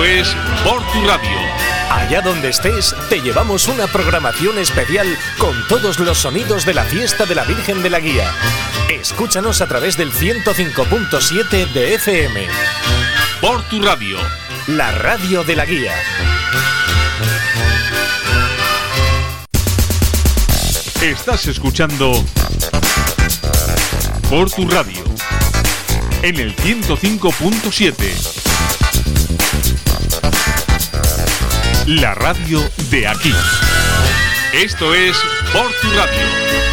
[0.00, 1.38] Esto es Por tu Radio.
[1.90, 5.06] Allá donde estés, te llevamos una programación especial
[5.36, 8.32] con todos los sonidos de la fiesta de la Virgen de la Guía.
[8.88, 12.46] Escúchanos a través del 105.7 de FM.
[13.42, 14.16] Por tu Radio.
[14.68, 15.94] La radio de la guía.
[21.02, 22.24] Estás escuchando
[24.30, 25.04] Por tu Radio.
[26.22, 28.39] En el 105.7.
[31.98, 33.34] La radio de aquí.
[34.52, 35.16] Esto es
[35.52, 36.69] Por tu Radio.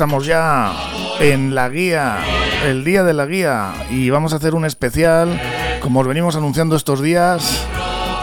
[0.00, 0.72] Estamos ya
[1.20, 2.20] en la guía,
[2.64, 5.38] el día de la guía, y vamos a hacer un especial,
[5.82, 7.66] como os venimos anunciando estos días,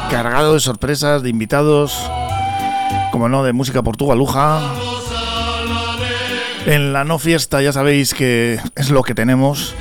[0.09, 1.95] cargado de sorpresas, de invitados,
[3.11, 4.59] como no, de música portugaluja.
[6.65, 9.75] En la no fiesta ya sabéis que es lo que tenemos.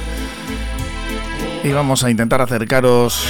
[1.65, 3.27] Y vamos a intentar acercaros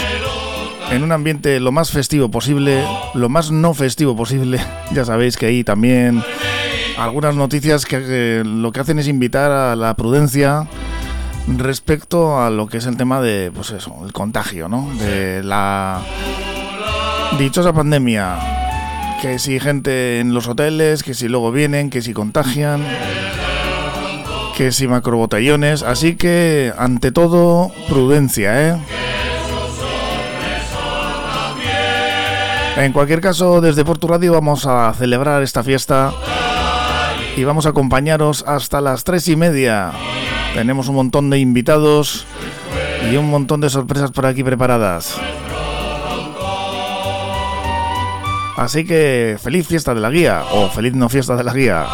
[0.90, 2.84] en un ambiente lo más festivo posible,
[3.14, 4.58] lo más no festivo posible.
[4.92, 6.24] Ya sabéis que ahí también
[6.98, 10.66] algunas noticias que lo que hacen es invitar a la prudencia
[11.46, 14.90] respecto a lo que es el tema de, pues eso, el contagio, ¿no?
[14.98, 16.00] De la
[17.38, 18.36] dichosa pandemia.
[19.20, 22.84] Que si gente en los hoteles, que si luego vienen, que si contagian,
[24.56, 25.82] que si macrobotellones.
[25.82, 28.76] Así que, ante todo, prudencia, ¿eh?
[32.76, 36.12] En cualquier caso, desde Portu Radio vamos a celebrar esta fiesta
[37.36, 39.92] y vamos a acompañaros hasta las tres y media.
[40.54, 42.26] Tenemos un montón de invitados
[43.10, 45.14] y un montón de sorpresas por aquí preparadas.
[48.56, 51.86] Así que feliz fiesta de la guía o feliz no fiesta de la guía.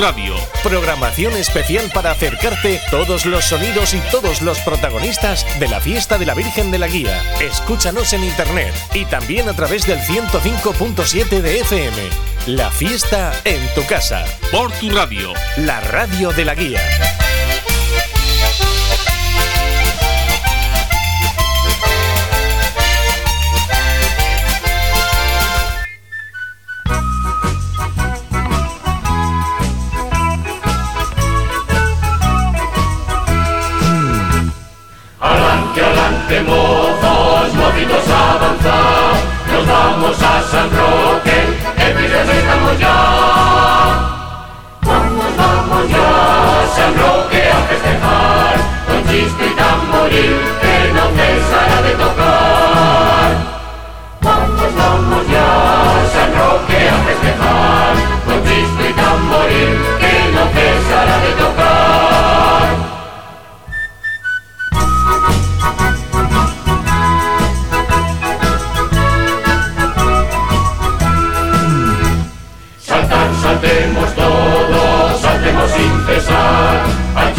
[0.00, 0.34] Radio.
[0.62, 6.26] Programación especial para acercarte todos los sonidos y todos los protagonistas de la fiesta de
[6.26, 7.20] la Virgen de la Guía.
[7.40, 11.96] Escúchanos en internet y también a través del 105.7 de FM.
[12.46, 14.24] La fiesta en tu casa.
[14.52, 15.32] Por tu radio.
[15.56, 17.15] La radio de la Guía.
[46.86, 48.56] Ya, San Roque a festejar,
[48.86, 53.30] con chispa y tamboril, que no cesará de tocar.
[54.20, 55.48] Vamos, vamos ya,
[56.12, 57.35] San Roque a festejar,
[76.66, 76.82] brillar,
[77.16, 77.34] al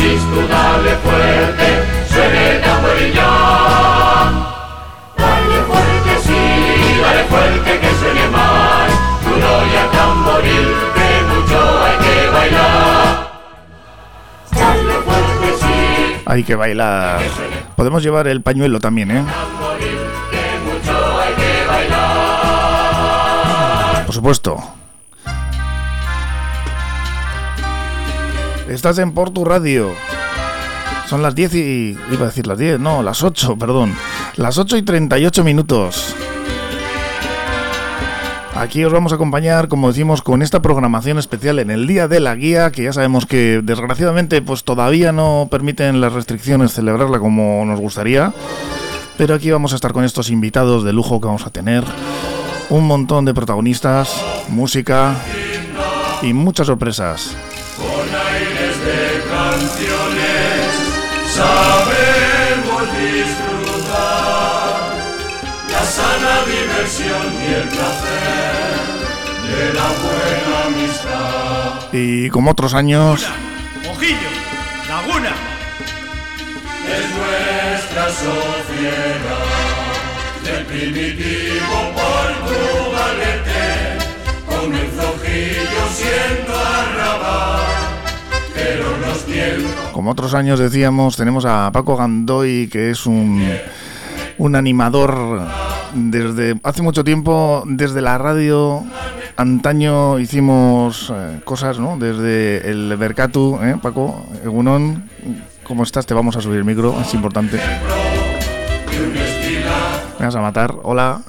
[0.47, 1.67] dale fuerte,
[2.09, 4.33] suena a brillar.
[5.17, 8.89] Dale fuerte, sí, dale fuerte que suene mal,
[9.23, 13.31] tu gloria tamboril, que mucho hay que bailar.
[14.51, 16.21] Dale fuerte, sí.
[16.25, 17.21] Hay que bailar.
[17.75, 19.23] Podemos llevar el pañuelo también, ¿eh?
[24.05, 24.63] Por supuesto,
[28.69, 29.91] Estás en Portu Radio.
[31.07, 31.97] Son las 10 y...
[32.11, 33.95] Iba a decir las 10, no, las 8, perdón.
[34.35, 36.13] Las 8 y 38 minutos.
[38.55, 42.19] Aquí os vamos a acompañar, como decimos, con esta programación especial en el Día de
[42.19, 47.63] la Guía, que ya sabemos que desgraciadamente pues todavía no permiten las restricciones celebrarla como
[47.65, 48.33] nos gustaría.
[49.17, 51.85] Pero aquí vamos a estar con estos invitados de lujo que vamos a tener.
[52.69, 55.15] Un montón de protagonistas, música
[56.21, 57.37] y muchas sorpresas.
[59.57, 60.69] Con canciones
[61.33, 63.97] sabemos disfrutar
[65.71, 68.85] la sana diversión y el placer
[69.47, 71.91] de la buena amistad.
[71.91, 73.25] Y como otros años,
[73.89, 74.29] Ojillo,
[74.89, 75.33] Laguna,
[76.87, 79.45] Es nuestra sociedad
[80.43, 83.65] del primitivo portugalete
[84.45, 87.96] comenzó Gillo siendo arrabal
[89.91, 93.43] como otros años decíamos, tenemos a Paco Gandoy, que es un,
[94.37, 95.41] un animador
[95.93, 98.83] desde hace mucho tiempo, desde la radio.
[99.35, 101.97] Antaño hicimos eh, cosas, ¿no?
[101.97, 104.25] Desde el Bercatu, ¿eh, Paco?
[104.43, 105.09] Egunon,
[105.63, 106.05] ¿cómo estás?
[106.05, 107.59] Te vamos a subir el micro, es importante.
[110.19, 111.21] Me vas a matar, hola.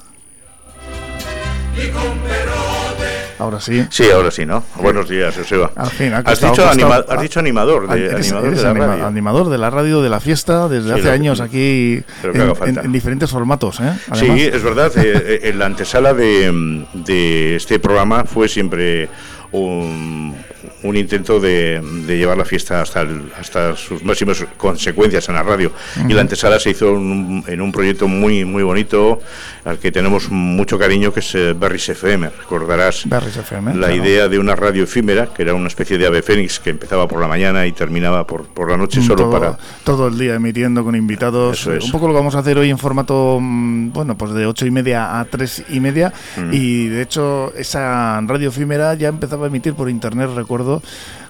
[3.39, 3.85] Ahora sí.
[3.89, 4.63] Sí, ahora sí, ¿no?
[4.75, 5.71] Buenos días, Joseba.
[5.75, 8.47] Al fin, ha has, costado- dicho ha costado- anima- has dicho animador, de, Eres- animador
[8.47, 9.07] eres de la anima- radio.
[9.07, 12.91] animador de la radio de la fiesta desde Sí, hace años aquí en, en- en
[12.91, 13.79] diferentes formatos.
[13.79, 13.93] ¿eh?
[14.13, 14.91] Sí, es verdad.
[14.97, 19.07] eh, eh, en la antesala de, de este programa fue siempre
[19.51, 20.35] un,
[20.83, 25.43] un intento de, de llevar la fiesta hasta, el- hasta sus máximas consecuencias en la
[25.43, 25.71] radio.
[26.07, 29.19] Y la antesala se hizo en un, en un proyecto muy muy bonito
[29.65, 32.29] al que tenemos mucho cariño, que es eh, FM.
[32.29, 33.95] Recordarás FM, la claro.
[33.95, 37.19] idea de una radio efímera, que era una especie de ave fénix que empezaba por
[37.19, 39.57] la mañana y terminaba por, por la noche solo todo, para...
[39.83, 41.59] todo el día emitiendo con invitados.
[41.61, 41.83] Eso es.
[41.85, 44.65] Un poco lo que vamos a hacer hoy en formato, mm, bueno, pues de ocho
[44.65, 46.13] y media a tres y media.
[46.51, 50.68] Y de hecho, esa radio efímera ya empezaba a emitir por internet, recuerdo.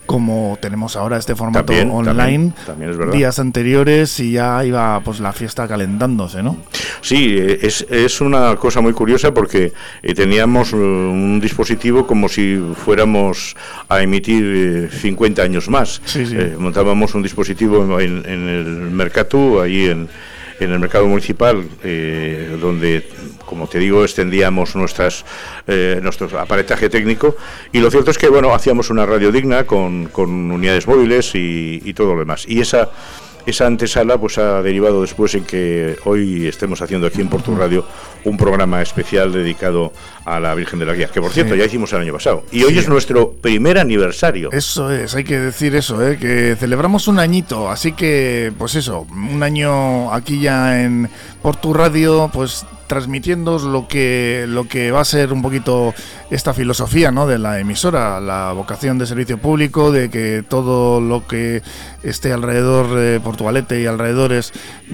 [0.05, 3.13] Como tenemos ahora este formato También, online, también, también es verdad.
[3.13, 6.57] días anteriores y ya iba pues la fiesta calentándose, ¿no?
[7.01, 9.71] Sí, eh, es, es una cosa muy curiosa porque
[10.01, 13.55] eh, teníamos eh, un dispositivo como si fuéramos
[13.87, 16.01] a emitir eh, 50 años más.
[16.05, 16.35] Sí, sí.
[16.35, 20.09] Eh, montábamos un dispositivo en, en el Mercatú, ahí en,
[20.59, 23.07] en el mercado municipal, eh, donde,
[23.45, 25.25] como te digo, extendíamos nuestras,
[25.67, 27.35] eh, nuestro aparataje técnico.
[27.71, 31.81] Y lo cierto es que, bueno, hacíamos una radio digna con, con unidades móviles y,
[31.83, 32.45] y todo lo demás.
[32.47, 32.89] Y esa
[33.49, 37.85] esa antesala pues ha derivado después en que hoy estemos haciendo aquí en Porto Radio
[38.25, 39.91] un programa especial dedicado
[40.25, 41.59] a la Virgen de la Guía, que por cierto Sí.
[41.59, 42.43] ya hicimos el año pasado.
[42.51, 44.51] Y hoy es nuestro primer aniversario.
[44.51, 46.17] Eso es, hay que decir eso, ¿eh?
[46.17, 51.09] que celebramos un añito, así que, pues eso, un año aquí ya en
[51.41, 55.93] por tu radio, pues transmitiendo lo que lo que va a ser un poquito
[56.31, 57.27] esta filosofía ¿no?
[57.27, 61.61] de la emisora, la vocación de servicio público, de que todo lo que
[62.03, 64.51] esté alrededor de Portugalete y alrededores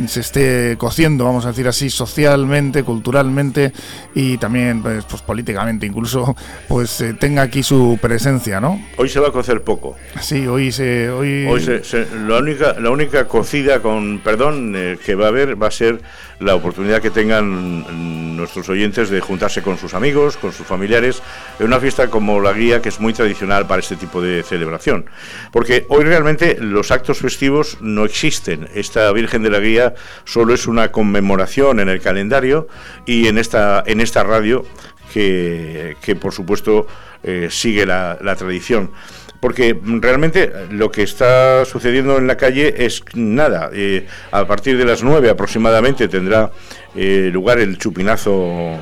[0.07, 3.71] se esté cociendo, vamos a decir así, socialmente, culturalmente
[4.13, 6.35] y también pues, pues políticamente incluso,
[6.67, 8.79] pues eh, tenga aquí su presencia, ¿no?
[8.97, 9.95] Hoy se va a cocer poco.
[10.19, 11.09] Sí, hoy se.
[11.09, 15.27] Hoy, Hoy se- se- la, única, la única cocida con perdón eh, que va a
[15.29, 16.01] haber va a ser
[16.39, 21.21] la oportunidad que tengan nuestros oyentes de juntarse con sus amigos, con sus familiares,
[21.59, 25.05] en una fiesta como la guía, que es muy tradicional para este tipo de celebración.
[25.51, 28.67] Porque hoy realmente los actos festivos no existen.
[28.73, 32.67] Esta Virgen de la Guía solo es una conmemoración en el calendario
[33.05, 34.65] y en esta, en esta radio
[35.13, 36.87] que, que por supuesto
[37.23, 38.91] eh, sigue la, la tradición
[39.39, 43.69] porque realmente lo que está sucediendo en la calle es nada.
[43.73, 46.51] Eh, a partir de las 9 aproximadamente tendrá
[46.95, 48.77] eh, lugar el chupinazo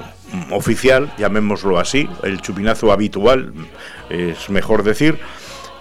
[0.50, 3.54] oficial, llamémoslo así, el chupinazo habitual,
[4.10, 5.20] es mejor decir.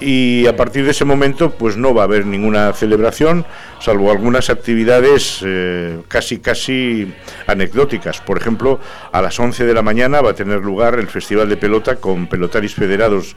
[0.04, 3.46] Y a partir de ese momento, pues no va a haber ninguna celebración,
[3.78, 7.14] salvo algunas actividades eh, casi casi
[7.46, 8.20] anecdóticas.
[8.20, 8.80] Por ejemplo,
[9.12, 12.26] a las 11 de la mañana va a tener lugar el Festival de Pelota con
[12.26, 13.36] pelotaris federados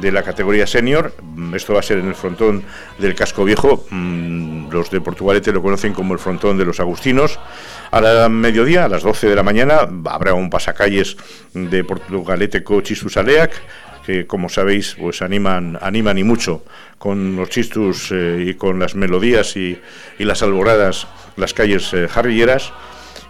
[0.00, 1.12] de la categoría senior.
[1.22, 2.62] Mm, Esto va a ser en el frontón
[2.98, 3.86] del Casco Viejo.
[3.90, 7.38] Mm, Los de Portugalete lo conocen como el frontón de los Agustinos.
[7.90, 11.16] A la mediodía, a las 12 de la mañana, habrá un pasacalles
[11.54, 13.52] de Portugalete Cochisus Aleac
[14.04, 16.62] que como sabéis pues animan, animan y mucho
[16.96, 19.80] con los chistus eh, y con las melodías y,
[20.20, 22.72] las alboradas, las calles eh, jarrilleras.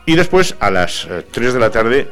[0.04, 2.08] Y después a las 3 de la tarde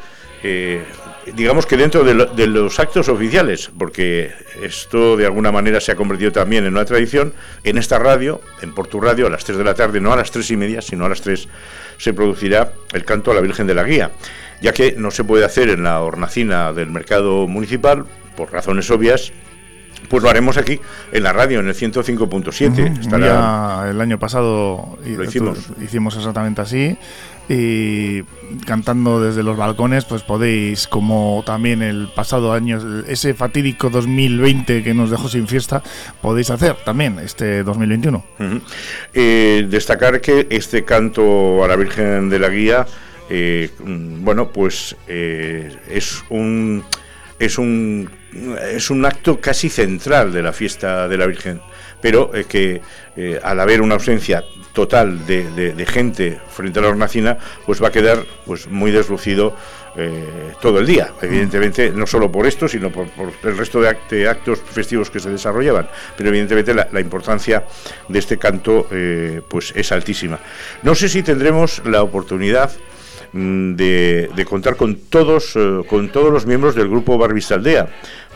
[1.35, 6.33] digamos que dentro de, los actos oficiales, porque esto de alguna manera se ha convertido
[6.33, 9.75] también en una tradición, en esta radio, en Portu Radio, a las 3 de la
[9.75, 11.49] tarde, no a las 3 y media, sino a las 3,
[11.99, 14.11] se producirá el canto a la Virgen de la Guía,
[14.61, 18.05] ya que no se puede hacer en la hornacina del mercado municipal,
[18.37, 19.33] por razones obvias,
[20.09, 20.81] pues lo haremos aquí
[21.13, 23.01] en la radio, en el 105.7.
[23.01, 23.89] Estará...
[23.91, 25.71] el año pasado hicimos.
[25.81, 26.97] hicimos exactamente así
[27.49, 28.23] y
[28.67, 34.95] cantando desde los balcones, pues podéis, como también el pasado año, ese fatídico 2020 que
[34.95, 35.83] nos dejó sin fiesta,
[36.23, 38.25] podéis hacer también este 2021.
[39.13, 42.87] Eh, destacar que este canto a la Virgen de la Guía,
[43.29, 46.85] eh, bueno, pues eh, es un
[47.39, 48.09] es un
[48.73, 51.61] es un acto casi central de la fiesta de la Virgen,
[52.01, 52.81] pero que
[53.43, 58.27] al haber una ausencia total de, gente frente a la hornacina, pues va a quedar
[58.45, 59.57] pues muy deslucido
[59.97, 61.13] eh, todo el día.
[61.23, 63.07] Evidentemente, no solo por esto, sino por,
[63.45, 65.89] el resto de, actos festivos que se desarrollaban.
[66.17, 67.65] Pero evidentemente la, importancia
[68.09, 70.41] de este canto eh, pues es altísima.
[70.83, 72.73] No sé si tendremos la oportunidad
[73.33, 77.89] mm, de, contar con todos, eh, con todos los miembros del grupo Barbista Aldea,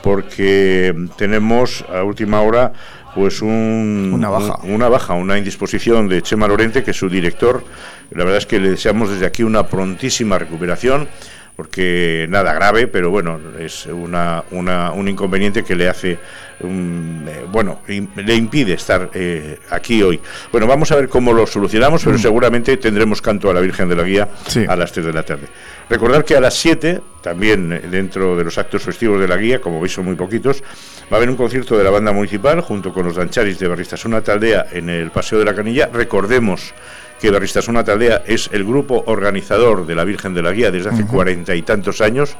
[0.04, 2.72] porque tenemos a última hora
[3.14, 4.58] pues una baja.
[4.64, 7.64] una baja, una indisposición de Chema Lorente, que es su director.
[8.10, 11.08] La verdad es que le deseamos desde aquí una prontísima recuperación,
[11.56, 16.12] porque nada grave, pero bueno, es una, un inconveniente que le hace,
[16.60, 20.20] eh, bueno, le impide estar eh, aquí hoy.
[20.52, 22.20] Bueno, vamos a ver cómo lo solucionamos, pero mm.
[22.20, 24.28] seguramente tendremos canto a la Virgen de la Guía
[24.68, 25.48] a las 3 de la tarde.
[25.90, 29.60] Recordar que a las 7, también eh, dentro de los actos festivos de la guía,
[29.60, 30.62] como veis son muy poquitos,
[31.10, 34.20] va a haber un concierto de la banda municipal junto con los dancharis de Barristasuna
[34.20, 35.88] Taldea en el Paseo de la Canilla.
[35.90, 36.74] Recordemos
[37.18, 41.06] que Barristasuna Taldea es el grupo organizador de la Virgen de la Guía desde hace
[41.06, 42.36] cuarenta y tantos años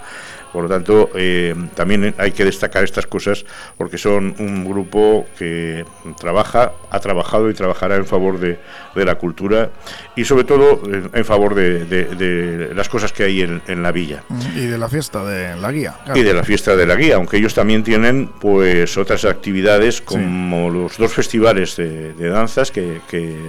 [0.52, 3.44] por lo tanto, eh, también hay que destacar estas cosas
[3.76, 5.84] porque son un grupo que
[6.18, 8.58] trabaja, ha trabajado y trabajará en favor de,
[8.94, 9.70] la cultura
[10.16, 14.24] y sobre todo en, favor de, las cosas que hay en, la villa.
[14.56, 15.94] Y de la fiesta de la guía.
[16.16, 20.68] Y de la fiesta de la guía, aunque ellos también tienen pues otras actividades como
[20.68, 23.00] los dos festivales de, danzas que,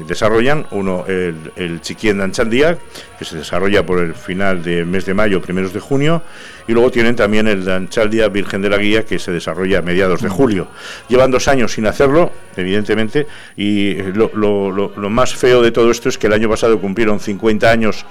[0.07, 2.77] desarrollan, uno el, el Chiquien Danchandía,
[3.17, 6.21] que se desarrolla por el final del mes de mayo, primeros de junio,
[6.67, 10.21] y luego tienen también el Danchaldia Virgen de la Guía que se desarrolla a mediados
[10.21, 10.67] de julio.
[11.07, 16.17] Llevan dos años sin hacerlo, evidentemente, y lo, lo, más feo de todo esto es
[16.17, 18.05] que el año pasado cumplieron 50 años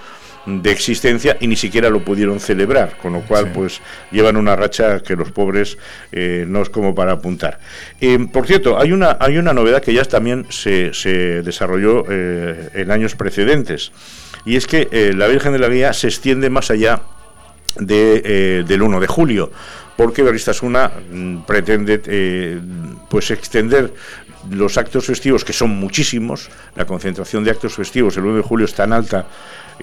[0.47, 3.81] de existencia y ni siquiera lo pudieron celebrar, con lo cual pues
[4.11, 5.77] llevan una racha que los pobres
[6.11, 7.59] eh, no es como para apuntar.
[8.01, 12.71] Eh, por cierto, hay una, hay una novedad que ya también se, se desarrolló eh,
[12.75, 13.93] en años precedentes
[14.45, 17.03] y es que la Virgen de la Guía se extiende más allá
[17.77, 19.51] de, eh, del 1 de julio,
[19.97, 22.61] porque Beristasuna mm, pretende eh,
[23.09, 23.93] pues extender
[24.51, 28.65] los actos festivos, que son muchísimos, la concentración de actos festivos el 1 de julio
[28.65, 29.27] es tan alta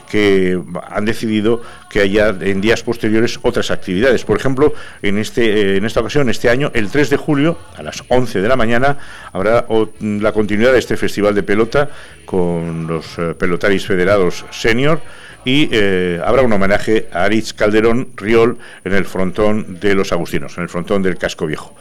[0.10, 4.26] que han decidido que haya en días posteriores otras actividades.
[4.26, 7.84] Por ejemplo, en, este, eh, en esta ocasión, este año, el 3 de julio, a
[7.84, 8.98] las 11 de la mañana,
[9.32, 9.66] habrá
[10.00, 11.90] la continuidad de este festival de pelota
[12.26, 13.06] con los
[13.38, 15.02] pelotaris federados senior
[15.46, 20.58] y eh, habrá un homenaje a Aritz Calderón Riol en el frontón de los Agustinos,
[20.58, 21.76] en el frontón del Casco Viejo.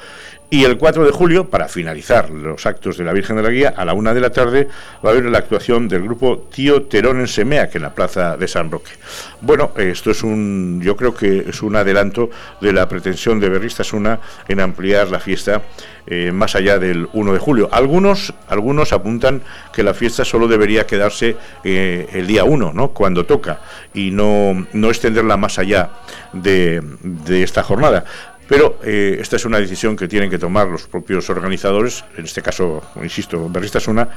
[0.51, 3.75] Y el 4 de julio, para finalizar los actos de la Virgen de la Guía,
[3.77, 4.69] a la una de la tarde
[5.05, 8.37] va a haber la actuación del grupo Tío Terón en Semea, que en la plaza
[8.37, 8.93] de San Roque.
[9.41, 14.21] Bueno, esto es un, yo creo que es un adelanto de la pretensión de Berristasuna
[14.47, 15.63] en ampliar la fiesta
[16.07, 17.69] eh, más allá del 1 de julio.
[17.73, 22.89] Algunos, algunos apuntan que la fiesta solo debería quedarse eh, el día 1, ¿no?
[22.89, 23.61] cuando toca,
[23.95, 25.91] y no, no extenderla más allá
[26.35, 28.05] de, de esta jornada.
[28.49, 32.43] Pero eh, esta es una decisión que tienen que tomar los propios organizadores, en este
[32.43, 34.09] caso, insisto, Berristas una,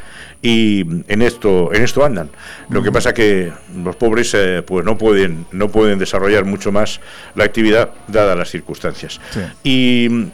[0.42, 2.30] y en esto, en esto andan.
[2.70, 7.00] Lo que pasa que los pobres eh, pues no pueden, no pueden desarrollar mucho más
[7.36, 9.22] la actividad dadas las circunstancias.
[9.64, 10.28] Y,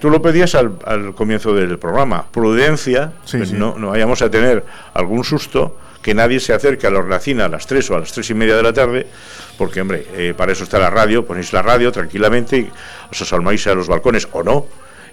[0.00, 4.64] tú lo pedías al, comienzo del programa, prudencia, pues No, no vayamos a tener
[4.94, 8.12] algún susto, que nadie se acerque a la hornacina a las 3 o a las
[8.12, 9.06] 3 y media de la tarde
[9.60, 12.70] porque, hombre, eh, para eso está la radio, ponéis la radio tranquilamente, y
[13.12, 14.66] os asalmáis a los balcones o no,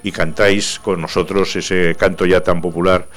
[0.04, 3.08] y cantáis con nosotros ese canto ya tan popular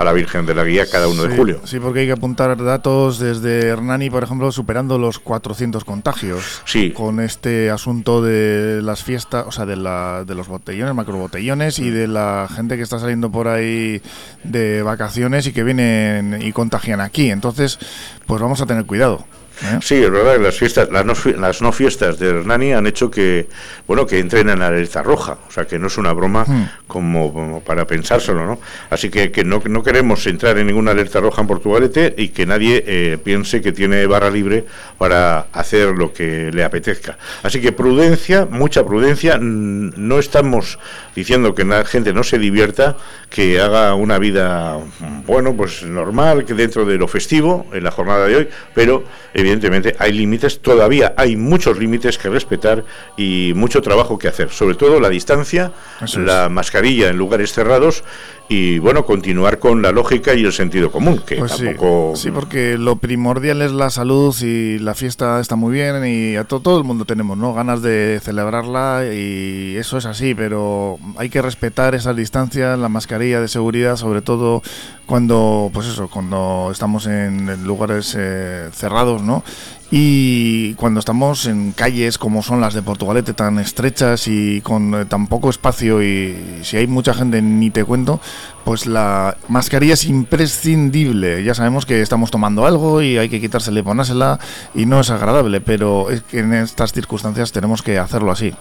[0.00, 1.60] a la Virgen de la Guía cada 1 de julio.
[1.64, 6.62] Sí, porque hay que apuntar datos desde Hernani, por ejemplo, superando los 400 contagios.
[6.64, 6.92] Sí.
[6.92, 11.90] Con este asunto de las fiestas, o sea, de, la, de los botellones, macrobotellones y
[11.90, 14.00] de la gente que está saliendo por ahí
[14.42, 17.30] de vacaciones y que vienen y contagian aquí.
[17.30, 17.78] Entonces,
[18.26, 19.26] pues vamos a tener cuidado.
[19.62, 19.78] ¿Eh?
[19.82, 23.10] Sí, es verdad que las fiestas, las no, las no, fiestas de Hernani han hecho
[23.10, 23.48] que,
[23.86, 26.70] bueno, que entren en la alerta roja, o sea que no es una broma hmm.
[26.86, 28.58] como, para pensárselo, ¿no?
[28.88, 32.46] Así que, que no, no, queremos entrar en ninguna alerta roja en Portugalete y que
[32.46, 34.64] nadie eh, piense que tiene barra libre
[34.98, 37.18] para hacer lo que le apetezca.
[37.42, 40.78] Así que prudencia, mucha prudencia, no estamos
[41.14, 42.96] diciendo que la gente no se divierta,
[43.28, 44.78] que haga una vida,
[45.26, 49.49] bueno, pues normal, que dentro de lo festivo, en la jornada de hoy, pero evidentemente
[49.98, 52.84] hay límites, todavía hay muchos límites que respetar
[53.16, 55.72] y mucho trabajo que hacer, sobre todo la distancia,
[56.16, 58.04] la mascarilla en lugares cerrados
[58.52, 62.14] y bueno, continuar con la lógica y el sentido común, que pues tampoco...
[62.16, 66.42] Sí, porque lo primordial es la salud y la fiesta está muy bien y a
[66.42, 67.54] todo el mundo tenemos ¿no?
[67.54, 73.40] ganas de celebrarla y eso es así, pero hay que respetar esas distancias, la mascarilla
[73.40, 74.64] de seguridad, sobre todo
[75.06, 79.44] cuando, pues eso, cuando estamos en lugares eh, cerrados, ¿no?
[79.92, 85.04] Y cuando estamos en calles como son las de Portugalete, tan estrechas y con eh,
[85.04, 88.20] tan poco espacio y si hay mucha gente ni te cuento,
[88.64, 91.42] pues la mascarilla es imprescindible.
[91.42, 94.38] Ya sabemos que estamos tomando algo y hay que quitársela y ponérsela
[94.76, 98.54] y no es agradable, pero es que en estas circunstancias tenemos que hacerlo así.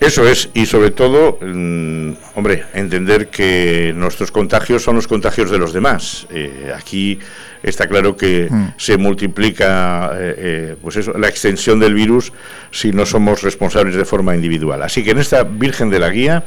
[0.00, 5.58] Eso es, y sobre todo, mm, hombre, entender que nuestros contagios son los contagios de
[5.58, 6.26] los demás.
[6.30, 7.18] Eh, aquí
[7.62, 8.74] está claro que mm.
[8.76, 12.32] se multiplica eh, eh, pues eso, la extensión del virus
[12.70, 14.82] si no somos responsables de forma individual.
[14.82, 16.44] Así que en esta Virgen de la Guía,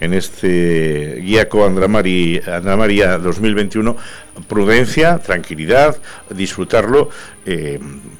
[0.00, 2.40] en este Guíaco Andramari,
[2.76, 3.96] María 2021,
[4.48, 5.96] prudencia, tranquilidad,
[6.30, 7.10] disfrutarlo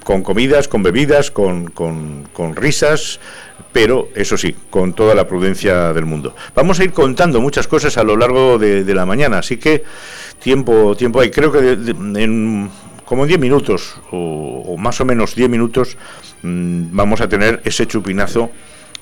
[0.03, 3.21] con comidas, con bebidas, con, con, con risas
[3.73, 6.35] pero eso sí, con toda la prudencia del mundo.
[6.55, 9.85] Vamos a ir contando muchas cosas a lo largo de, la mañana, así que
[10.43, 11.31] tiempo, tiempo hay.
[11.31, 12.71] Creo que en
[13.05, 15.97] como 10 minutos o, más o menos 10 minutos
[16.43, 18.51] mm, vamos a tener ese chupinazo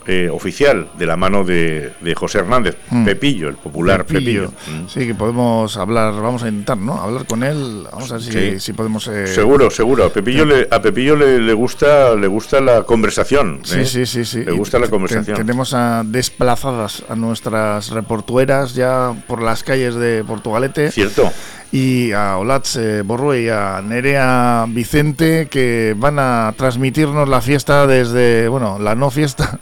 [0.09, 3.05] eh, oficial de la mano de, José Hernández, mm.
[3.05, 4.51] Pepillo, el popular Pepillo.
[4.51, 4.89] Mm.
[4.89, 6.95] Sí, que podemos hablar, vamos a intentar, ¿no?
[7.01, 9.09] Hablar con él, vamos a ver si, podemos...
[9.09, 10.05] Eh, seguro, seguro.
[10.05, 13.63] A Pepillo, le, a Pepillo le, gusta le gusta la conversación.
[13.65, 13.85] Sí, ¿eh?
[13.85, 14.45] sí, sí, sí.
[14.45, 15.37] Le gusta la conversación.
[15.37, 20.93] tenemos a desplazadas a nuestras reportueras ya por las calles de Portugalete.
[20.93, 21.33] Cierto
[21.73, 28.49] y a Olatz Borrue y a Nerea Vicente que van a transmitirnos la fiesta desde,
[28.49, 29.59] bueno, la no fiesta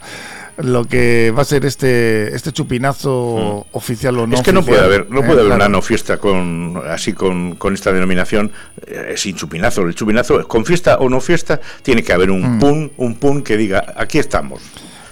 [0.59, 3.77] lo que va a ser este este chupinazo mm.
[3.77, 4.37] oficial o no.
[4.37, 7.75] Es que no puede haber no puede haber una no fiesta con así con, con
[7.75, 8.53] esta denominación
[8.87, 9.83] eh, sin chupinazo.
[9.83, 12.59] El chupinazo con fiesta o no fiesta tiene que haber un mm.
[12.59, 14.63] pun un pun que diga aquí estamos.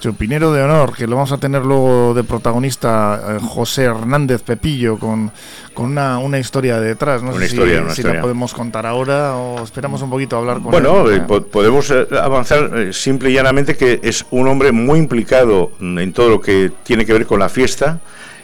[0.02, 4.98] Chupinero de honor, que lo vamos a tener luego de protagonista eh, José Hernández Pepillo,
[4.98, 5.30] con,
[5.74, 7.22] con una, una historia detrás.
[7.22, 10.56] No una sé historia, si, la podemos contar ahora o esperamos un poquito a hablar
[10.56, 11.20] con bueno, él.
[11.20, 16.30] Bueno, eh, podemos avanzar simple y llanamente que es un hombre muy implicado en todo
[16.30, 18.00] lo que tiene que ver con la fiesta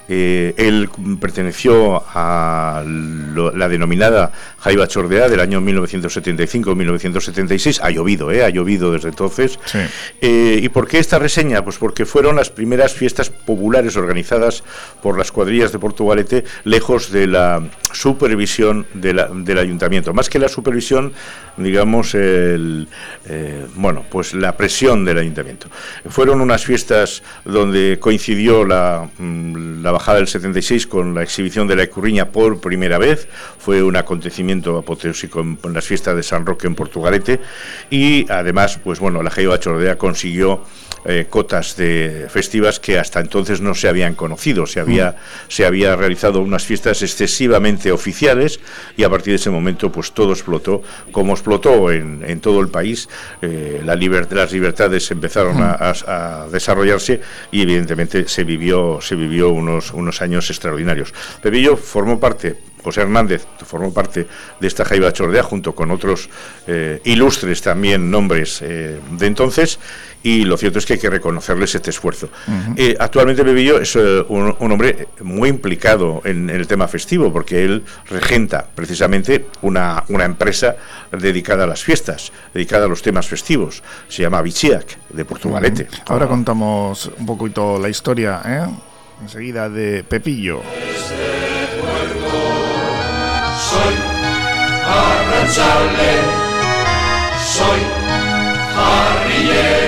[0.09, 0.89] eh, él
[1.21, 7.81] perteneció a la denominada Jaiba Chordea del año 1975-1976.
[7.83, 8.43] Ha llovido, ¿eh?
[8.45, 9.59] ha llovido desde entonces.
[10.21, 11.63] Eh, ¿Y por qué esta reseña?
[11.63, 14.63] Pues porque fueron las primeras fiestas populares organizadas
[15.03, 20.15] por las cuadrillas de Portugalete, lejos de la supervisión del ayuntamiento.
[20.15, 21.13] Más que la supervisión,
[21.57, 22.87] digamos, el,
[23.27, 25.69] eh, bueno, pues la presión del ayuntamiento.
[26.09, 31.77] Fueron unas fiestas donde coincidió la, mm, la bajada del 76 con la exhibición de
[31.77, 33.29] la Ecurriña por primera vez.
[33.59, 37.41] Fue un acontecimiento apoteósico en, las fiestas de San Roque en Portugalete
[37.91, 40.63] y además, pues bueno, la Jaiba Chordea consiguió
[41.05, 44.67] eh, cotas de festivas que hasta entonces no se habían conocido.
[44.67, 45.15] Se había, mm.
[45.49, 48.61] se había realizado unas fiestas excesivamente oficiales
[48.97, 52.69] y a partir de ese momento pues todo explotó, como explotó en, en todo el
[52.69, 53.09] país.
[53.43, 59.88] Eh, la las libertades empezaron a, a, desarrollarse y evidentemente se vivió, se vivió unos,
[59.93, 61.13] unos años extraordinarios.
[61.43, 64.27] Pepillo formó parte José Hernández formó parte
[64.61, 66.29] de esta Jaiba Chordea junto con otros
[66.67, 69.79] eh, ilustres también nombres eh, de entonces
[70.23, 72.29] y lo cierto es que hay que reconocerles este esfuerzo.
[72.77, 78.67] Eh, actualmente Bebillo es un, hombre muy implicado en, el tema festivo porque él regenta
[78.75, 80.77] precisamente una, una, empresa
[81.13, 83.83] dedicada a las fiestas, dedicada a los temas festivos.
[84.09, 85.87] Se llama Vichiac de Portugalete.
[86.07, 88.43] Ahora contamos un poquito la historia,
[89.21, 90.63] enseguida de Pepillo.
[90.63, 92.31] Este pueblo
[93.71, 93.95] soy
[94.87, 96.11] arranchable,
[97.55, 97.81] soy
[98.75, 99.88] jarrillero.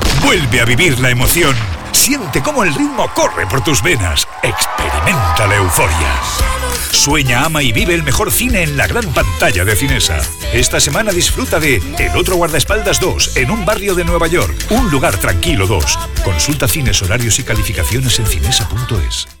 [0.23, 1.55] Vuelve a vivir la emoción.
[1.91, 4.27] Siente cómo el ritmo corre por tus venas.
[4.43, 6.21] Experimenta la euforia.
[6.91, 10.19] Sueña, ama y vive el mejor cine en la gran pantalla de Cinesa.
[10.53, 14.53] Esta semana disfruta de El otro guardaespaldas 2 en un barrio de Nueva York.
[14.69, 15.99] Un lugar tranquilo 2.
[16.23, 19.40] Consulta cines, horarios y calificaciones en cinesa.es.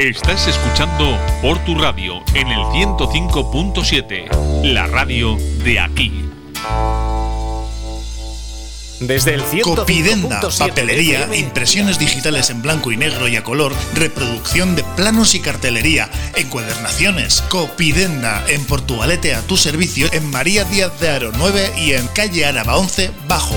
[0.00, 6.24] Estás escuchando por tu radio en el 105.7, la radio de aquí.
[8.98, 11.36] Desde el 105.7 Copidenda, papelería, FM.
[11.36, 17.42] impresiones digitales en blanco y negro y a color, reproducción de planos y cartelería, encuadernaciones.
[17.50, 22.46] Copidenda, en Portugalete a tu servicio, en María Díaz de Aro 9 y en calle
[22.46, 23.56] Áraba 11, Bajo.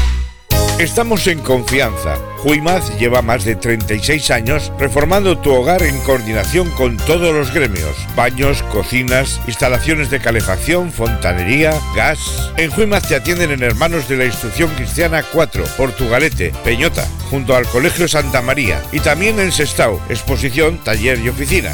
[0.81, 2.17] Estamos en confianza.
[2.39, 7.95] Juimaz lleva más de 36 años reformando tu hogar en coordinación con todos los gremios.
[8.15, 12.51] Baños, cocinas, instalaciones de calefacción, fontanería, gas.
[12.57, 17.67] En Juimaz te atienden en Hermanos de la Instrucción Cristiana 4, Portugalete, Peñota, junto al
[17.67, 18.81] Colegio Santa María.
[18.91, 21.73] Y también en Sestao, exposición, taller y oficina.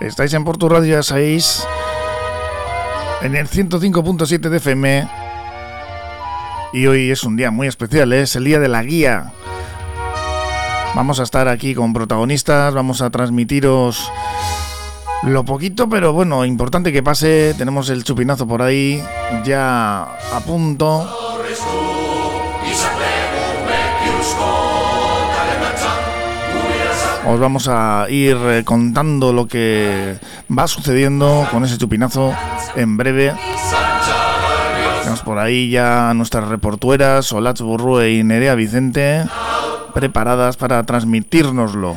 [0.00, 1.62] Estáis en Portu Radio 6
[3.22, 5.25] en el 105.7 de FM.
[6.76, 8.20] Y hoy es un día muy especial, ¿eh?
[8.20, 9.32] es el día de la guía.
[10.94, 14.12] Vamos a estar aquí con protagonistas, vamos a transmitiros
[15.22, 17.54] lo poquito, pero bueno, importante que pase.
[17.56, 19.02] Tenemos el chupinazo por ahí,
[19.42, 21.08] ya a punto.
[27.26, 30.18] Os vamos a ir eh, contando lo que
[30.56, 32.34] va sucediendo con ese chupinazo
[32.76, 33.32] en breve.
[35.26, 39.24] Por ahí ya nuestras reportueras, Olatz Burrue y Nerea Vicente,
[39.92, 41.96] preparadas para transmitírnoslo.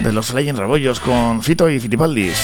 [0.00, 2.38] de los Legend Rebollos con Fito y Fitipaldis.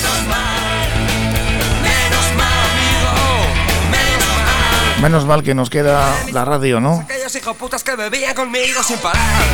[5.00, 7.00] Menos mal que nos queda la radio, ¿no?
[7.00, 9.44] Aquellos hijos putas que bebían conmigo sin parar,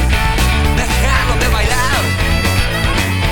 [0.76, 2.02] dejaron de bailar,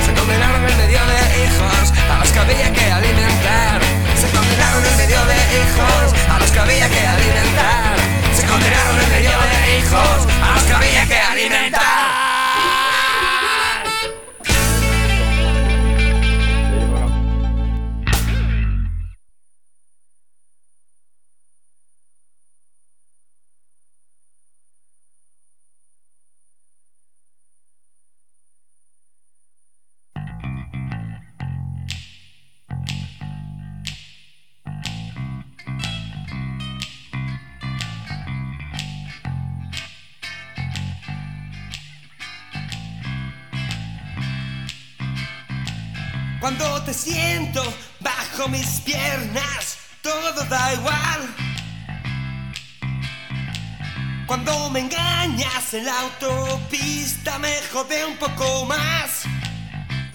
[0.04, 3.80] se condenaron en medio de hijos a los que había que alimentar,
[4.20, 7.96] se condenaron en medio de hijos a los que había que alimentar,
[8.34, 10.30] se condenaron en medio de hijos
[10.72, 11.79] había que alimentar.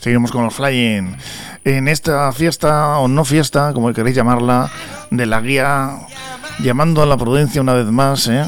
[0.06, 1.16] Seguimos con los flying.
[1.64, 4.70] En esta fiesta, o no fiesta, como queréis llamarla,
[5.10, 5.98] de la guía,
[6.60, 8.46] llamando a la prudencia una vez más, ¿eh?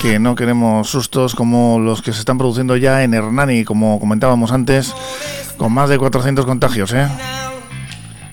[0.00, 4.52] que no queremos sustos como los que se están produciendo ya en Hernani, como comentábamos
[4.52, 4.94] antes,
[5.58, 7.06] con más de 400 contagios, ¿eh?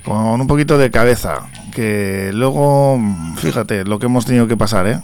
[0.06, 2.97] Con un poquito de cabeza, que luego,
[3.39, 5.02] fíjate, lo que hemos tenido que pasar, ¿eh?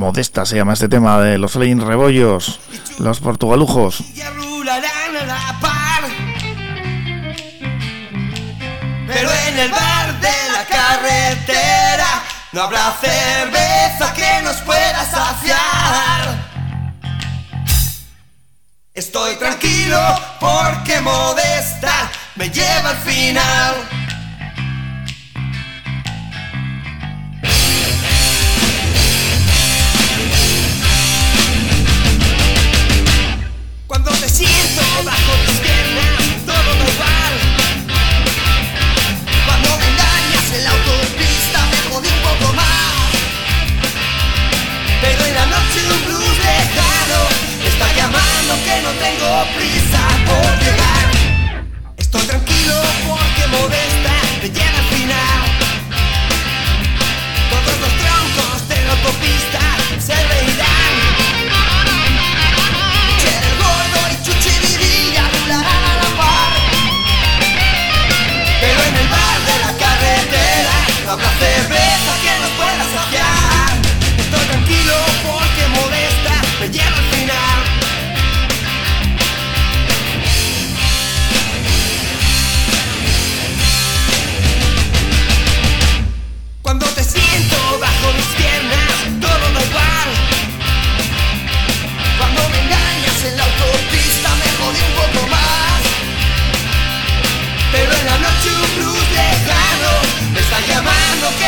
[0.00, 2.58] Modesta se llama este tema de los Flying Rebollos,
[3.00, 4.02] los portugalujos.
[9.06, 16.48] Pero en el bar de la carretera no habrá cerveza que nos pueda saciar.
[18.94, 20.00] Estoy tranquilo
[20.40, 23.99] porque modesta me lleva al final.
[35.04, 37.34] bajo tus piernas todo bufal
[39.46, 43.10] cuando me engañas en la autopista me jode un poco más.
[45.00, 47.20] Pero en la noche un luz lejano
[47.66, 51.06] está llamando que no tengo prisa por llegar.
[51.96, 52.74] Estoy tranquilo
[53.08, 55.42] porque modesta me llegar al final.
[57.52, 59.60] Todos los troncos de la autopista
[59.98, 60.79] se ve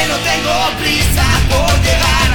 [0.08, 2.30] me tengo prisa por llegar.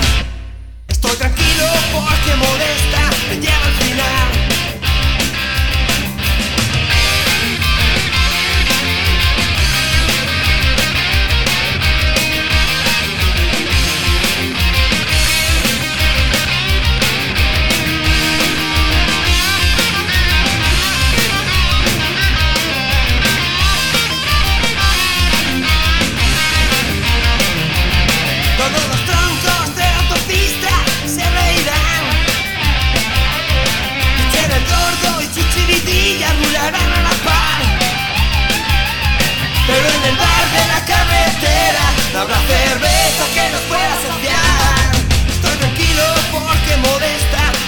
[0.88, 4.37] Estoy tranquilo porque modesta me lleva al final.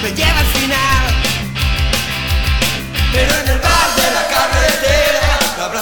[0.01, 1.03] Me lleva al final.
[3.11, 5.81] Pero en el bar de la carretera no habrá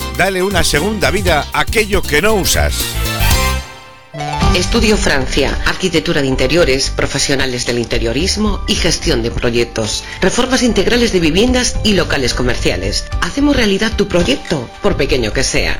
[0.17, 2.75] Dale una segunda vida a aquello que no usas.
[4.55, 11.21] Estudio Francia, arquitectura de interiores, profesionales del interiorismo y gestión de proyectos, reformas integrales de
[11.21, 13.05] viviendas y locales comerciales.
[13.21, 15.79] Hacemos realidad tu proyecto, por pequeño que sea.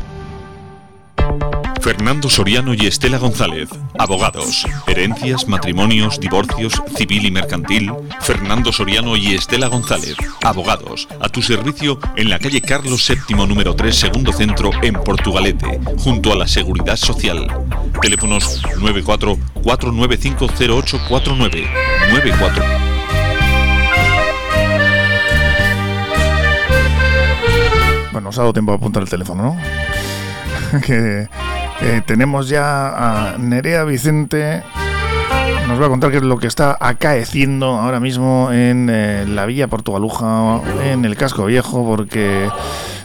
[1.81, 3.67] Fernando Soriano y Estela González,
[3.97, 7.91] abogados, herencias, matrimonios, divorcios, civil y mercantil.
[8.21, 13.75] Fernando Soriano y Estela González, abogados, a tu servicio en la calle Carlos VII número
[13.75, 17.47] 3, segundo centro en Portugalete, junto a la Seguridad Social.
[17.99, 21.67] Teléfonos 94 4950849
[22.11, 22.63] 94
[28.11, 29.57] Bueno, os ha dado tiempo a apuntar el teléfono, ¿no?
[30.85, 31.27] que
[31.81, 34.63] eh, tenemos ya a Nerea Vicente.
[35.67, 39.45] Nos va a contar qué es lo que está acaeciendo ahora mismo en eh, la
[39.45, 42.49] Villa Portugaluja, en el Casco Viejo, porque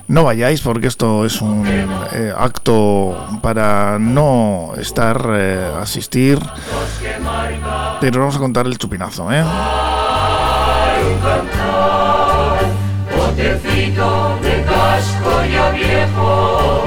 [0.09, 6.39] no vayáis, porque esto es un eh, acto para no estar, eh, asistir.
[8.01, 9.45] Pero vamos a contar el chupinazo, ¿eh?
[13.37, 16.85] De casco ya viejo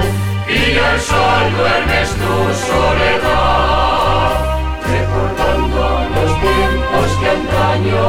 [0.49, 2.33] y al sol duermes tu
[2.67, 4.31] soledad,
[4.83, 5.83] recordando
[6.15, 8.07] los tiempos que antaño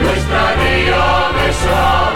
[0.00, 2.11] nuestra guía besaba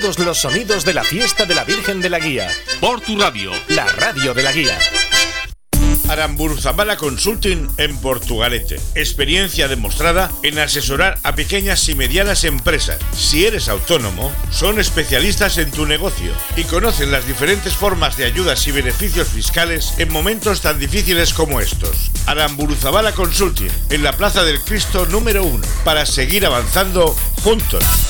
[0.00, 2.48] todos los sonidos de la fiesta de la Virgen de la Guía.
[2.80, 3.52] Por tu radio.
[3.68, 4.78] La radio de la Guía.
[6.08, 8.80] Aramburzabala Consulting en Portugalete.
[8.94, 12.98] Experiencia demostrada en asesorar a pequeñas y medianas empresas.
[13.14, 18.66] Si eres autónomo, son especialistas en tu negocio y conocen las diferentes formas de ayudas
[18.66, 22.10] y beneficios fiscales en momentos tan difíciles como estos.
[22.26, 28.09] Aramburuzabala Consulting en la Plaza del Cristo número 1 para seguir avanzando juntos.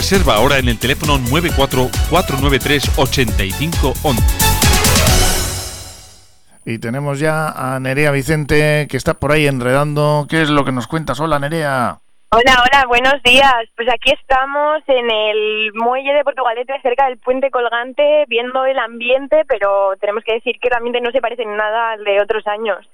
[0.00, 4.16] Reserva ahora en el teléfono 944938511.
[6.64, 10.24] Y tenemos ya a Nerea Vicente que está por ahí enredando.
[10.26, 11.20] ¿Qué es lo que nos cuentas?
[11.20, 11.98] Hola Nerea.
[12.30, 13.68] Hola, hola, buenos días.
[13.76, 19.44] Pues aquí estamos en el muelle de Portugalete, cerca del puente colgante, viendo el ambiente,
[19.46, 22.46] pero tenemos que decir que el ambiente no se parece en nada al de otros
[22.46, 22.88] años.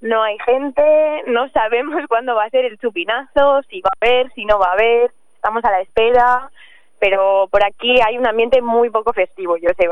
[0.00, 4.30] No hay gente, no sabemos cuándo va a ser el chupinazo, si va a haber,
[4.34, 5.10] si no va a haber
[5.40, 6.50] estamos a la espera,
[6.98, 9.88] pero por aquí hay un ambiente muy poco festivo, yo sé.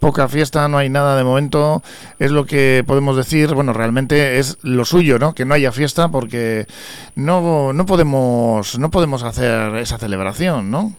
[0.00, 1.82] Poca fiesta, no hay nada de momento,
[2.18, 5.34] es lo que podemos decir, bueno, realmente es lo suyo, ¿no?
[5.34, 6.66] Que no haya fiesta porque
[7.14, 10.92] no, no podemos no podemos hacer esa celebración, ¿no?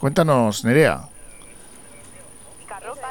[0.00, 1.02] Cuéntanos, Nerea.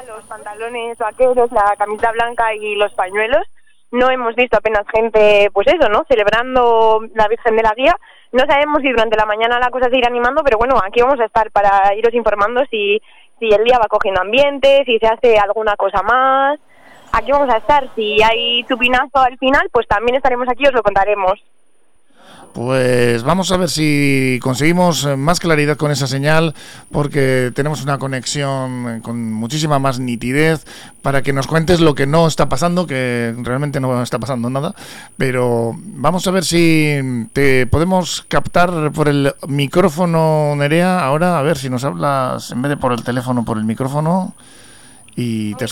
[0.06, 3.46] los pantalones vaqueros, la camisa blanca y los pañuelos.
[3.90, 6.04] No hemos visto apenas gente, pues eso, ¿no?
[6.08, 7.96] Celebrando la Virgen de la Guía,
[8.32, 11.18] no sabemos si durante la mañana la cosa se irá animando, pero bueno, aquí vamos
[11.20, 13.00] a estar para iros informando si,
[13.38, 16.60] si el día va cogiendo ambiente, si se hace alguna cosa más.
[17.12, 17.88] Aquí vamos a estar.
[17.94, 21.42] Si hay tupinazo al final, pues también estaremos aquí y os lo contaremos.
[22.52, 26.54] Pues vamos a ver si conseguimos eh, más claridad con esa señal,
[26.90, 30.64] porque tenemos una conexión eh, con muchísima más nitidez
[31.02, 34.74] para que nos cuentes lo que no está pasando, que realmente no está pasando nada,
[35.16, 41.58] pero vamos a ver si te podemos captar por el micrófono, Nerea, ahora, a ver
[41.58, 44.34] si nos hablas en vez de por el teléfono, por el micrófono,
[45.14, 45.66] y te,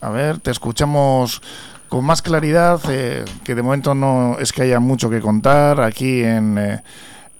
[0.00, 1.40] a ver, te escuchamos
[1.88, 5.80] con más claridad, eh, que de momento no es que haya mucho que contar.
[5.80, 6.82] Aquí en eh,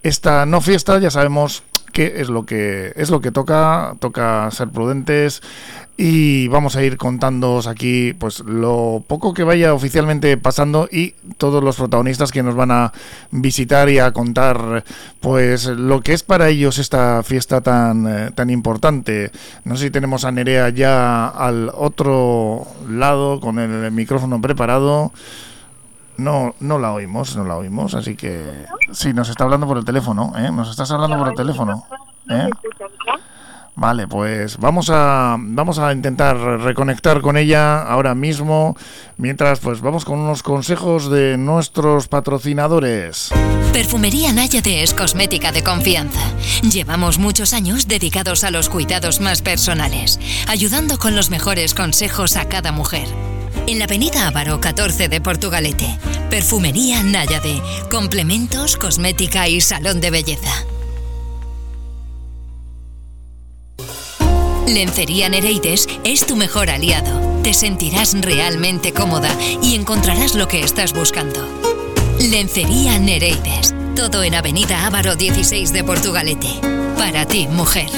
[0.02, 1.62] esta no fiesta, ya sabemos
[1.92, 5.42] qué es lo que es lo que toca, toca ser prudentes
[5.98, 11.64] y vamos a ir contándoos aquí pues lo poco que vaya oficialmente pasando y todos
[11.64, 12.92] los protagonistas que nos van a
[13.30, 14.84] visitar y a contar
[15.20, 19.30] pues lo que es para ellos esta fiesta tan eh, tan importante.
[19.64, 25.12] No sé si tenemos a Nerea ya al otro lado con el micrófono preparado.
[26.18, 29.84] No, no la oímos, no la oímos, así que sí, nos está hablando por el
[29.84, 30.50] teléfono, ¿eh?
[30.50, 31.84] Nos estás hablando por el teléfono,
[32.30, 32.48] ¿eh?
[33.78, 38.74] Vale, pues vamos a vamos a intentar reconectar con ella ahora mismo,
[39.18, 43.30] mientras pues vamos con unos consejos de nuestros patrocinadores.
[43.74, 46.20] Perfumería Náyade es cosmética de confianza.
[46.62, 52.48] Llevamos muchos años dedicados a los cuidados más personales, ayudando con los mejores consejos a
[52.48, 53.06] cada mujer.
[53.68, 55.98] En la avenida Ávaro 14 de Portugalete,
[56.30, 57.60] Perfumería Náyade,
[57.90, 60.64] complementos, cosmética y salón de belleza.
[64.68, 67.42] Lencería Nereides es tu mejor aliado.
[67.42, 69.30] Te sentirás realmente cómoda
[69.62, 71.44] y encontrarás lo que estás buscando.
[72.20, 73.74] Lencería Nereides.
[73.96, 76.60] Todo en Avenida Ávaro 16 de Portugalete.
[76.96, 77.90] Para ti, mujer.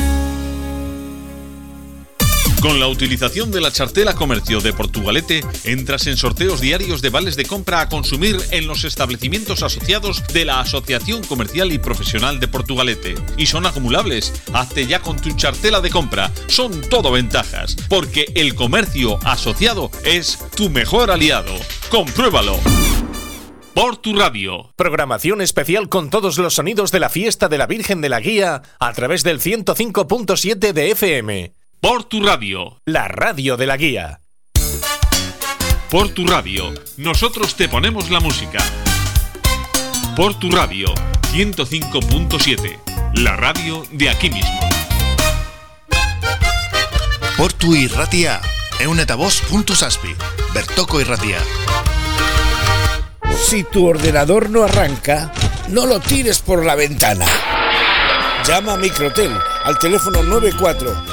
[2.60, 7.36] Con la utilización de la chartela comercio de Portugalete, entras en sorteos diarios de vales
[7.36, 12.48] de compra a consumir en los establecimientos asociados de la Asociación Comercial y Profesional de
[12.48, 13.14] Portugalete.
[13.36, 14.32] Y son acumulables.
[14.52, 16.32] Hazte ya con tu chartela de compra.
[16.48, 21.54] Son todo ventajas, porque el comercio asociado es tu mejor aliado.
[21.90, 22.58] Compruébalo.
[23.72, 24.72] Por tu radio.
[24.74, 28.62] Programación especial con todos los sonidos de la fiesta de la Virgen de la Guía
[28.80, 31.57] a través del 105.7 de FM.
[31.80, 32.80] Por tu radio.
[32.86, 34.20] La radio de la guía.
[35.88, 36.74] Por tu radio.
[36.96, 38.58] Nosotros te ponemos la música.
[40.16, 40.92] Por tu radio.
[41.32, 43.14] 105.7.
[43.14, 44.58] La radio de aquí mismo.
[47.36, 48.40] Portu irratia.
[48.80, 50.16] Eunetavoz.saspi.
[50.52, 51.38] Bertoco irratia.
[53.36, 55.32] Si tu ordenador no arranca,
[55.68, 57.26] no lo tires por la ventana
[58.48, 59.30] Llama a Microtel
[59.64, 60.22] al teléfono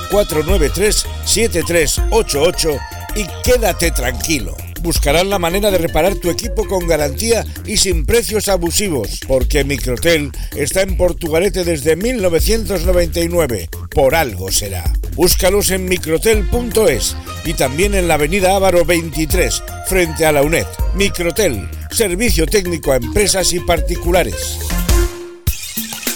[0.09, 2.79] 94-493-7388
[3.17, 4.55] y quédate tranquilo.
[4.81, 10.31] Buscarán la manera de reparar tu equipo con garantía y sin precios abusivos, porque Microtel
[10.55, 13.67] está en Portugalete desde 1999.
[13.93, 14.85] Por algo será.
[15.15, 20.67] Búscalos en microtel.es y también en la avenida Ávaro 23, frente a la UNED.
[20.93, 24.57] Microtel, servicio técnico a empresas y particulares.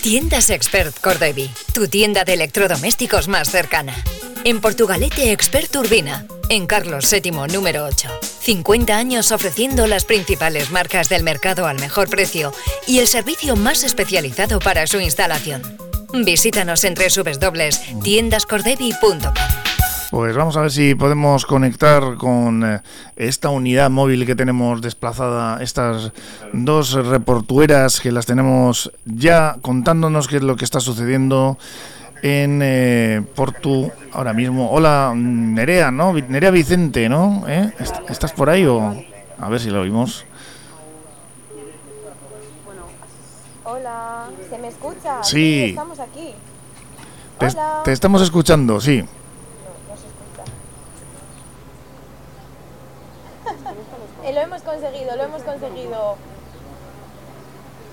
[0.01, 3.93] Tiendas Expert Cordevi, tu tienda de electrodomésticos más cercana.
[4.45, 8.07] En Portugalete Expert Urbina, en Carlos VII número 8.
[8.41, 12.53] 50 años ofreciendo las principales marcas del mercado al mejor precio
[12.87, 15.63] y el servicio más especializado para su instalación.
[16.13, 19.78] Visítanos en www.tiendascordevi.com.
[20.09, 22.81] Pues vamos a ver si podemos conectar con eh,
[23.15, 26.11] esta unidad móvil que tenemos desplazada, estas
[26.51, 31.59] dos reportueras que las tenemos ya contándonos qué es lo que está sucediendo
[32.23, 34.71] en eh, Portu ahora mismo.
[34.71, 36.13] Hola, Nerea, ¿no?
[36.13, 37.43] Nerea Vicente, ¿no?
[37.47, 37.71] ¿Eh?
[38.09, 38.95] ¿Estás por ahí o...?
[39.39, 40.25] A ver si lo oímos.
[43.63, 45.23] Hola, ¿se me escucha?
[45.23, 45.65] Sí.
[45.69, 46.33] estamos aquí.
[47.37, 47.47] Te,
[47.85, 49.05] te estamos escuchando, sí.
[54.29, 56.15] Eh, lo hemos conseguido, lo hemos conseguido.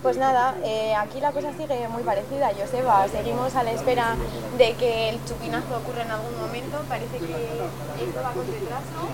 [0.02, 3.08] Pues nada, eh, aquí la cosa sigue muy parecida, Joseba.
[3.08, 4.16] Seguimos a la espera
[4.58, 6.76] de que el chupinazo ocurra en algún momento.
[6.90, 9.08] Parece que esto va con retraso.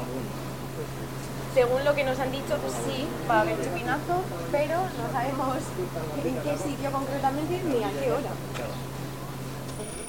[1.54, 5.58] Según lo que nos han dicho, pues sí, va a haber chupinazo, pero no sabemos
[6.24, 8.30] en qué sitio concretamente ni a qué hora.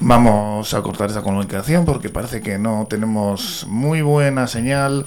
[0.00, 5.06] Vamos a cortar esa comunicación porque parece que no tenemos muy buena señal.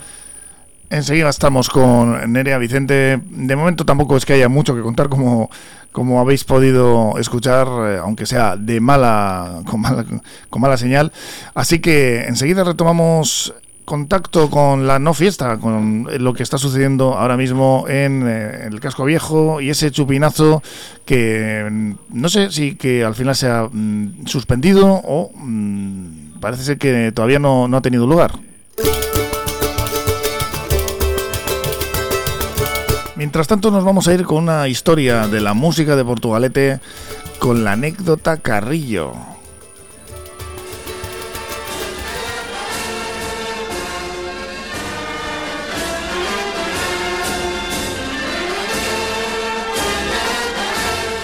[0.89, 3.19] Enseguida estamos con Nerea Vicente.
[3.29, 5.49] De momento tampoco es que haya mucho que contar, como,
[5.91, 10.05] como habéis podido escuchar, eh, aunque sea de mala con, mala,
[10.49, 11.11] con mala señal.
[11.53, 13.53] Así que enseguida retomamos
[13.87, 18.81] contacto con la no fiesta, con lo que está sucediendo ahora mismo en, eh, el
[18.81, 20.61] casco viejo y ese chupinazo
[21.05, 26.63] que mm, no sé si que al final se ha mm, suspendido o mm, parece
[26.63, 28.33] ser que todavía no, no ha tenido lugar.
[33.17, 36.79] Mientras tanto nos vamos a ir con una historia de la música de Portugalete
[37.39, 39.13] con la anécdota Carrillo.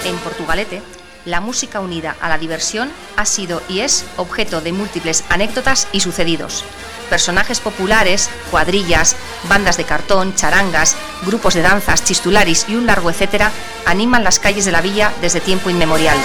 [0.03, 0.81] En Portugalete,
[1.25, 6.01] la música unida a la diversión ha sido y es objeto de múltiples anécdotas y
[6.01, 6.63] sucedidos.
[7.09, 9.15] Personajes populares, cuadrillas,
[9.47, 10.95] bandas de cartón, charangas,
[11.25, 13.51] grupos de danzas, chistularis y un largo etcétera
[13.85, 16.17] animan las calles de la villa desde tiempo inmemorial.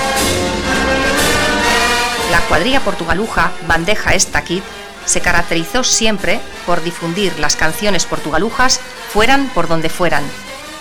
[2.31, 4.63] La cuadrilla portugaluja Bandeja Estaquid
[5.05, 8.81] se caracterizó siempre por difundir las canciones portugalujas
[9.13, 10.25] fueran por donde fueran.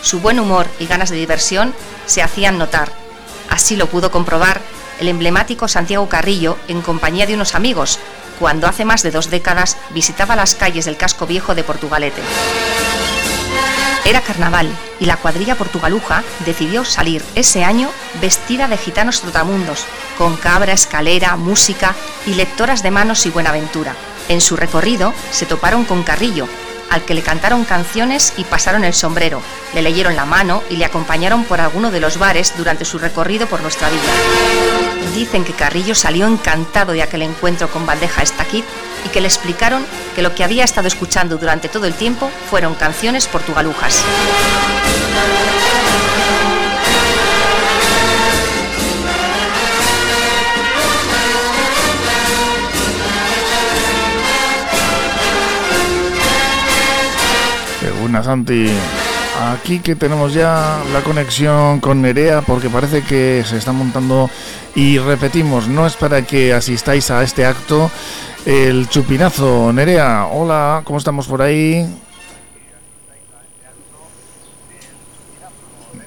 [0.01, 1.74] Su buen humor y ganas de diversión
[2.05, 3.07] se hacían notar.
[3.50, 4.62] Así lo pudo comprobar
[5.00, 8.00] el emblemático Santiago Carrillo en compañía de unos amigos,
[8.39, 12.22] cuando hace más de dos décadas visitaba las calles del casco viejo de Portugalete.
[14.06, 14.70] Era carnaval
[15.00, 17.89] y la cuadrilla portugaluja decidió salir ese año
[18.22, 19.86] vestida de gitanos trotamundos,
[20.18, 21.93] con cabra, escalera, música
[22.26, 23.95] y lectoras de manos y buenaventura.
[24.30, 26.48] En su recorrido se toparon con Carrillo,
[26.90, 29.42] al que le cantaron canciones y pasaron el sombrero,
[29.74, 33.48] le leyeron la mano y le acompañaron por alguno de los bares durante su recorrido
[33.48, 34.14] por nuestra villa.
[35.16, 38.64] Dicen que Carrillo salió encantado de aquel encuentro con Bandeja Estaquid
[39.06, 39.86] y que le explicaron
[40.16, 44.04] que lo que había estado escuchando durante todo el tiempo fueron canciones portugalujas.
[58.18, 58.68] Qué buena, Santi.
[59.39, 64.28] Aquí que tenemos ya la conexión con Nerea porque parece que se está montando
[64.74, 67.91] y repetimos, no es para que asistáis a este acto
[68.45, 69.72] el chupinazo.
[69.72, 71.86] Nerea, hola, ¿cómo estamos por ahí?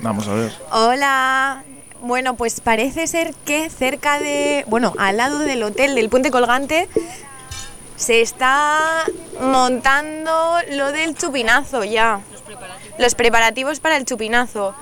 [0.00, 0.52] Vamos a ver.
[0.72, 1.62] Hola.
[2.02, 6.88] Bueno, pues parece ser que cerca de, bueno, al lado del hotel del Puente Colgante
[8.00, 9.04] se está
[9.42, 12.20] montando lo del chupinazo ya.
[12.98, 14.74] Los preparativos, para el chupinazo.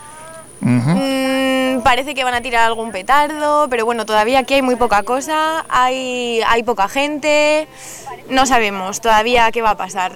[0.61, 5.03] Mm, parece que van a tirar algún petardo, pero bueno, todavía aquí hay muy poca
[5.03, 7.66] cosa, hay, hay poca gente,
[8.31, 10.12] no sabemos todavía qué va a pasar.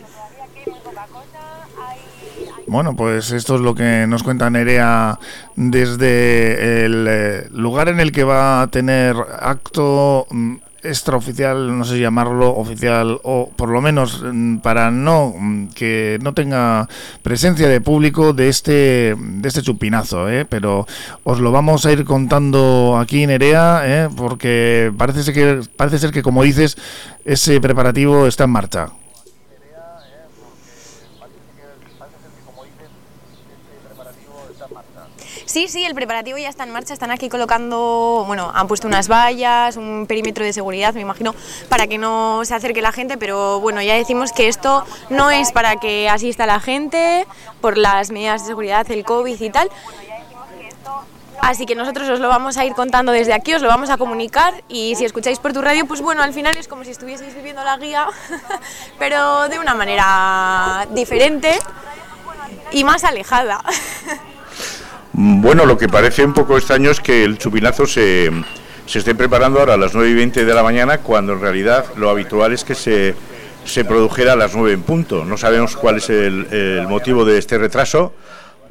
[2.68, 5.18] Bueno, pues esto es lo que nos cuenta Nerea
[5.56, 11.98] desde el eh, lugar en el que va a tener acto mm, extraoficial, no sé
[11.98, 16.88] llamarlo oficial, o por lo menos mm, para no mm, que no tenga
[17.22, 20.44] presencia de público de este de este chupinazo, ¿eh?
[20.44, 20.86] pero
[21.24, 24.08] os lo vamos a ir contando aquí Nerea, ¿eh?
[24.16, 26.76] porque parece ser que parece ser que como dices
[27.24, 29.01] ese preparativo está en marcha.
[35.44, 39.08] Sí, sí, el preparativo ya está en marcha, están aquí colocando, bueno, han puesto unas
[39.08, 41.34] vallas, un perímetro de seguridad, me imagino,
[41.68, 45.52] para que no se acerque la gente, pero bueno, ya decimos que esto no es
[45.52, 47.26] para que asista la gente
[47.60, 49.68] por las medidas de seguridad, el COVID y tal.
[51.40, 53.96] Así que nosotros os lo vamos a ir contando desde aquí, os lo vamos a
[53.96, 57.34] comunicar y si escucháis por tu radio, pues bueno, al final es como si estuvieseis
[57.34, 58.06] viviendo la guía,
[58.98, 61.58] pero de una manera diferente
[62.70, 63.60] y más alejada.
[65.14, 68.30] Bueno, lo que parece un poco extraño es que el chupinazo se,
[68.86, 71.84] se esté preparando ahora a las 9 y 20 de la mañana, cuando en realidad
[71.96, 73.14] lo habitual es que se,
[73.66, 75.26] se produjera a las 9 en punto.
[75.26, 78.14] No sabemos cuál es el, motivo de este retraso,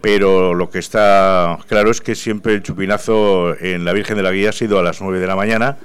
[0.02, 4.32] pero lo que está claro es que siempre el chupinazo en la Virgen de la
[4.32, 5.78] Guía ha sido a las 9 de la mañana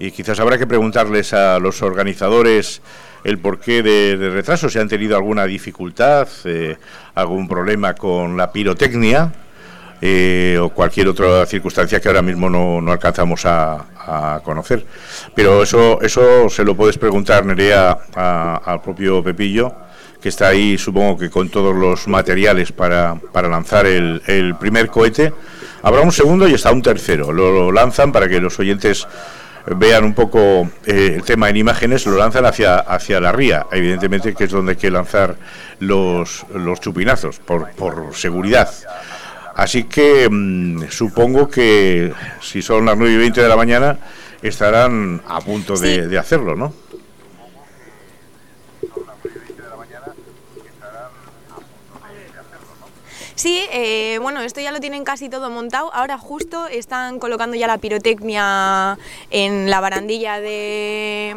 [0.00, 2.82] y quizás habrá que preguntarles a los organizadores
[3.22, 6.76] el porqué de, de retraso, si han tenido alguna dificultad, eh,
[7.14, 9.32] algún problema con la pirotecnia
[10.06, 13.86] eh, o cualquier otra circunstancia que ahora mismo no, no alcanzamos a,
[14.36, 14.84] a, conocer.
[15.34, 19.74] Pero eso, eso se lo puedes preguntar, Nerea, a, al propio Pepillo,
[20.20, 25.32] que está ahí, supongo que con todos los materiales para, para lanzar el, primer cohete.
[25.82, 27.32] Habrá un segundo y está un tercero.
[27.32, 29.06] Lo, lo lanzan para que los oyentes
[29.74, 34.34] vean un poco eh, el tema en imágenes, lo lanzan hacia, hacia la ría, evidentemente
[34.34, 35.36] que es donde hay que lanzar
[35.80, 38.68] los, los chupinazos, por, por seguridad.
[39.56, 43.98] Así que mmm, supongo que si son las 9 y 20 de la mañana
[44.42, 46.08] estarán a punto de, Sí.
[46.08, 46.72] de hacerlo, ¿no?
[53.36, 55.92] Sí, eh, bueno, esto ya lo tienen casi todo montado.
[55.92, 58.96] Ahora justo están colocando ya la pirotecnia
[59.30, 61.36] en la barandilla de,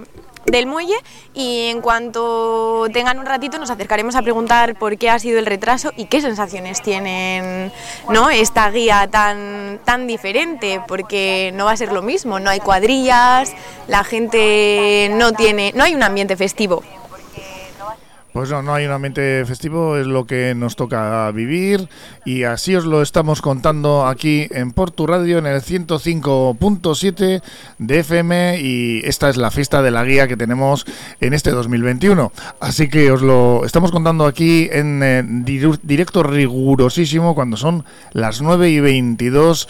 [0.52, 0.96] del muelle
[1.34, 5.46] y en cuanto tengan un ratito nos acercaremos a preguntar por qué ha sido el
[5.46, 7.72] retraso y qué sensaciones tienen
[8.10, 8.30] ¿no?
[8.30, 13.54] esta guía tan, tan diferente, porque no va a ser lo mismo, no hay cuadrillas,
[13.88, 16.84] la gente no tiene, no hay un ambiente festivo.
[18.38, 21.90] Pues no, no hay un ambiente festivo, es lo que nos toca vivir
[22.24, 27.42] y así os lo estamos contando aquí en Portu Radio en el 105.7
[27.80, 30.86] de FM y esta es la fiesta de la guía que tenemos
[31.20, 32.32] en este 2021.
[32.60, 35.24] Así que os lo estamos contando aquí en eh,
[35.82, 39.68] directo rigurosísimo cuando son las 9 y 22.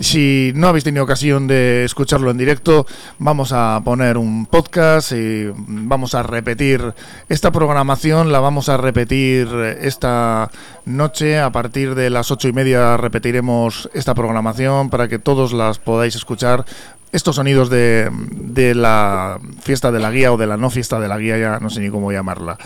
[0.00, 2.86] Si no habéis tenido ocasión de escucharlo en directo,
[3.18, 6.94] vamos a poner un podcast y vamos a repetir
[7.28, 9.46] esta programación, la vamos a repetir
[9.82, 10.50] esta
[10.86, 15.78] noche a partir de las ocho y media repetiremos esta programación para que todos las
[15.78, 16.64] podáis escuchar.
[17.12, 21.08] Estos sonidos de, de la fiesta de la guía o de la no fiesta de
[21.08, 22.56] la guía, ya no sé ni cómo llamarla.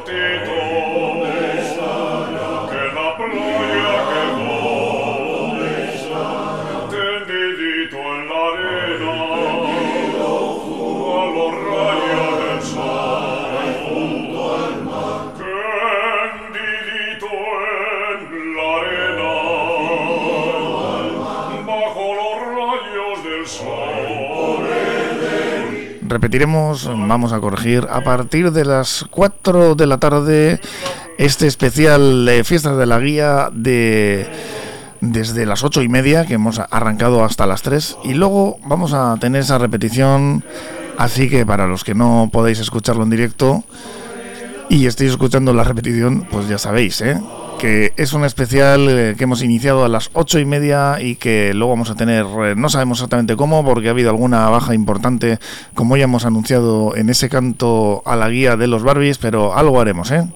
[0.00, 0.41] El
[26.12, 30.60] Repetiremos, vamos a corregir, a partir de las 4 de la tarde
[31.16, 34.30] este especial de Fiestas de la Guía de
[35.00, 39.16] desde las ocho y media que hemos arrancado hasta las 3 y luego vamos a
[39.20, 40.44] tener esa repetición
[40.98, 43.64] así que para los que no podéis escucharlo en directo
[44.72, 47.20] y estéis escuchando la repetición pues ya sabéis ¿eh?
[47.60, 51.52] que es un especial eh, que hemos iniciado a las ocho y media y que
[51.52, 55.38] luego vamos a tener, eh, no sabemos exactamente cómo, porque ha habido alguna baja importante,
[55.74, 59.80] como ya hemos anunciado en ese canto a la guía de los Barbies, pero algo
[59.80, 60.26] haremos, ¿eh?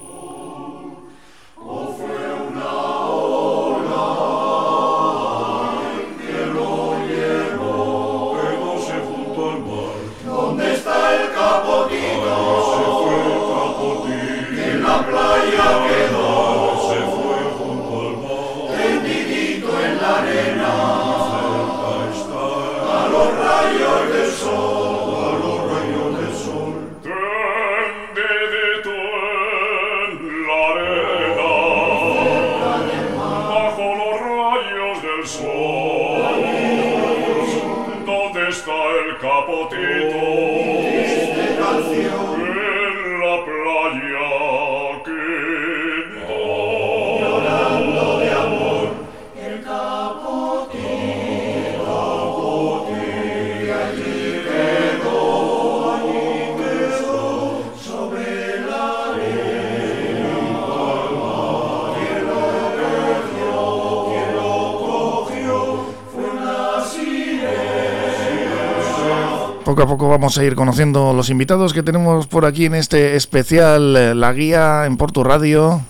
[69.86, 74.14] Poco vamos a ir conociendo los invitados que tenemos por aquí en este especial eh,
[74.14, 75.80] La Guía en Porto Radio.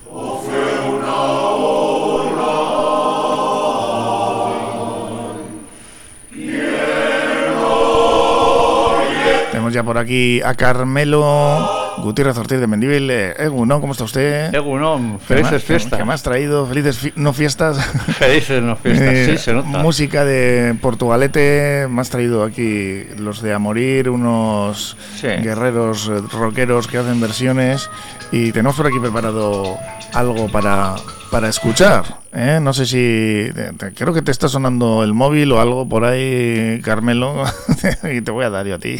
[9.51, 11.76] Tenemos ya por aquí a Carmelo
[12.07, 13.11] Gutiérrez Ortiz de Mendívil.
[13.11, 14.55] Eh, Egunon, ¿cómo está usted?
[14.55, 16.01] Egunon, ¿Qué más- felices fiestas.
[16.03, 16.65] ¿Qué has traído?
[16.67, 17.85] Felices fi- no fiestas.
[18.19, 19.79] Felices no fiestas, Eh, sí, se nota.
[19.79, 21.87] Música de Portugalete.
[21.91, 25.27] Me has traído aquí los de A Morir, unos Sí.
[25.27, 27.91] guerreros eh, rockeros que hacen versiones.
[28.33, 29.77] Y tenemos por aquí preparado
[30.15, 30.95] algo para,
[31.31, 32.20] para escuchar.
[32.33, 32.59] ¿eh?
[32.61, 33.49] No sé si.
[33.79, 37.45] te- creo que te está sonando el móvil o algo por ahí, Carmelo.
[38.12, 38.97] y te voy a dar yo a ti.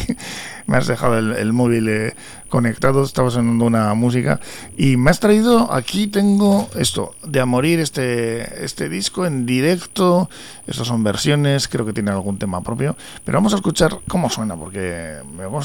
[0.65, 2.15] Me has dejado el, móvil eh,
[2.49, 4.39] conectado, estaba sonando una música.
[4.77, 10.29] Y me has traído, aquí tengo esto, de A Morir, este, este disco en directo.
[10.67, 12.97] Estos son versiones, creo que tiene algún tema propio.
[13.23, 15.17] Pero vamos a escuchar cómo suena, porque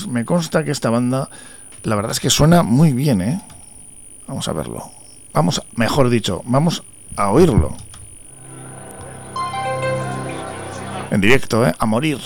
[0.09, 1.29] me consta que esta banda,
[1.83, 3.41] la verdad es que suena muy bien, ¿eh?
[4.29, 5.02] Vamos a verlo.
[5.33, 6.83] Vamos, mejor dicho, vamos
[7.17, 7.73] a oírlo.
[11.11, 11.75] En directo, ¿eh?
[11.79, 12.19] A morir.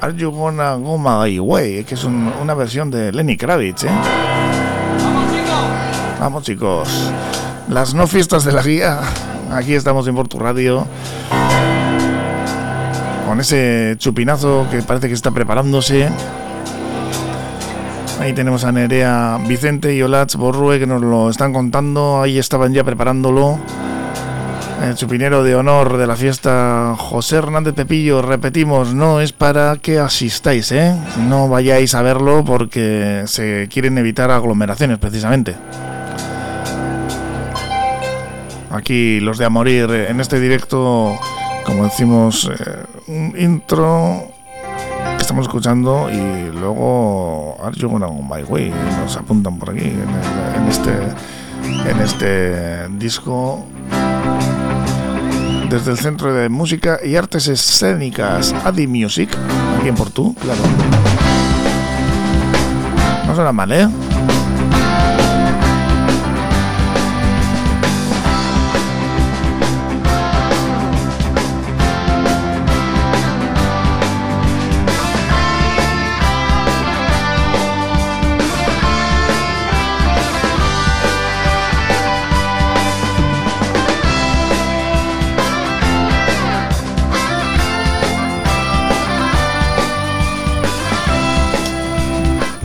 [0.00, 3.90] Are You Gonna Go My Way, que es un- una versión de Lenny Kravitz, ¿eh?
[6.20, 6.88] Vamos chicos,
[7.68, 9.00] las no fiestas de la guía,
[9.52, 10.86] aquí estamos en Portu Radio,
[13.26, 16.08] con ese chupinazo que parece que está preparándose.
[18.20, 22.72] Ahí tenemos a Nerea Vicente y Olach Borrue que nos lo están contando, ahí estaban
[22.72, 23.58] ya preparándolo.
[24.82, 29.98] El chupinero de honor de la fiesta José Hernández Pepillo, repetimos, no es para que
[29.98, 30.94] asistáis, ¿eh?
[31.28, 35.54] No vayáis a verlo porque se quieren evitar aglomeraciones precisamente.
[38.70, 41.18] Aquí los de a morir en este directo,
[41.64, 44.35] como decimos, eh, un intro
[45.26, 50.92] estamos escuchando y luego Are You Gonna Way, nos apuntan por aquí en, este
[51.90, 53.66] en este disco
[55.68, 59.28] desde el Centro de Música y Artes Escénicas Adi Music,
[59.80, 60.60] aquí en Portú, claro.
[63.26, 63.88] No suena mal, ¿eh?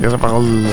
[0.02, 0.66] ¿Ya has apagado el,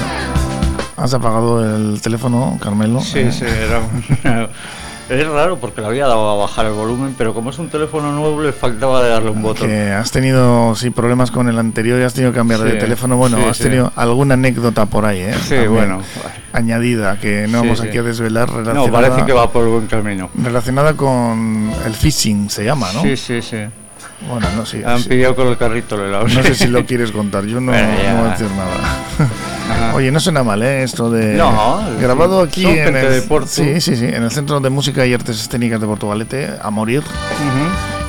[0.96, 3.00] has apagado el teléfono, Carmelo?
[3.00, 4.48] Sí, Eh, sí, era
[5.08, 8.12] Es raro porque le había dado a bajar el volumen, pero como es un teléfono
[8.12, 9.66] nuevo le faltaba de darle un botón.
[9.66, 12.78] Que has tenido sí, problemas con el anterior y has tenido que cambiar de Sí,
[12.78, 13.16] teléfono.
[13.16, 13.62] Bueno, sí, has sí.
[13.62, 15.34] tenido alguna anécdota por ahí, ¿eh?
[15.42, 16.02] Sí, También bueno.
[16.52, 18.50] Añadida, que no vamos aquí a desvelar.
[18.50, 20.28] No, Relacionada, parece que va por buen camino.
[20.34, 23.00] Relacionada con el phishing, se llama, ¿no?
[23.00, 23.56] Sí, sí, sí.
[24.26, 24.84] Bueno, no sé.
[24.84, 25.08] Han sí.
[25.08, 26.26] pillado con el carrito el helado.
[26.28, 28.12] No sé si lo quieres contar, yo no, Bueno, ya.
[28.12, 29.94] no voy a decir nada.
[29.94, 30.82] Oye, no suena mal, ¿eh?
[30.82, 31.34] Esto de.
[31.34, 33.48] No, grabado aquí en el, de Porto.
[33.48, 37.02] Sí, sí, sí, en el Centro de Música y Artes Escénicas de Portugalete, a morir.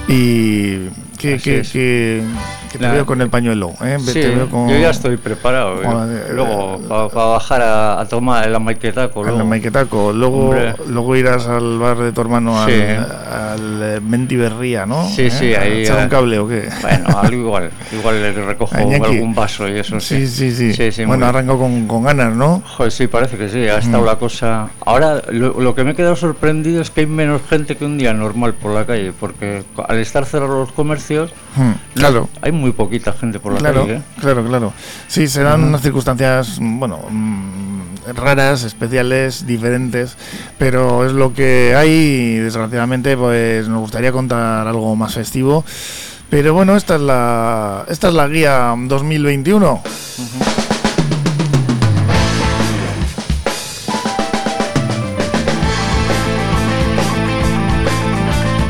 [0.08, 0.90] Y.
[1.18, 1.70] Que, es.
[1.72, 2.24] que,
[2.72, 3.98] que te veo con el pañuelo, ¿eh?
[4.00, 5.82] Sí, te veo con, yo ya estoy preparado.
[5.84, 6.28] ¿eh?
[6.34, 9.22] Luego, para bajar a, a tomar el maquetaco.
[9.22, 9.46] Al luego.
[9.46, 10.76] Maiquetaco, luego, Hombre.
[10.88, 12.74] luego irás al bar de tu hermano, Sí.
[12.74, 13.00] al,
[13.32, 15.08] al eh, Mentiberría, ¿no?
[15.10, 15.32] Sí, ¿Eh?
[15.32, 15.82] sí, ¿A ahí.
[15.84, 16.70] echar eh, un cable o qué?
[16.82, 17.72] Bueno, algo igual.
[17.92, 20.52] Igual le recojo algún vaso y eso Sí, sí.
[20.52, 21.06] sí, sí.
[21.06, 22.62] muy bueno, con, con ganas, ¿no?
[22.78, 24.06] Joder, sí, parece que sí, ha estado Mm.
[24.06, 24.70] la cosa.
[24.86, 27.98] Ahora, lo, lo que me he quedado sorprendido es que hay menos gente que un
[27.98, 32.30] día normal por la calle, porque al estar cerrados los comercios, Hmm, claro.
[32.42, 33.96] hay muy poquita gente por la Claro, calle.
[33.98, 34.02] ¿eh?
[34.22, 34.74] claro, claro.
[35.08, 37.80] Sí, serán unas circunstancias, bueno, mm,
[38.16, 40.16] raras, especiales, diferentes,
[40.58, 45.66] pero es lo que hay y desgraciadamente pues nos gustaría contar algo más festivo.
[46.30, 49.82] Pero bueno, esta es la esta es la guía 2021.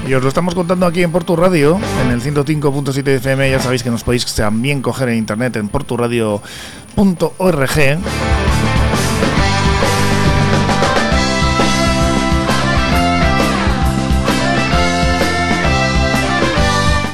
[0.10, 3.52] Y os lo estamos contando aquí en Portu Radio, en el 105.7 FM.
[3.52, 6.42] Ya sabéis que nos podéis también coger en internet en porturadio.org.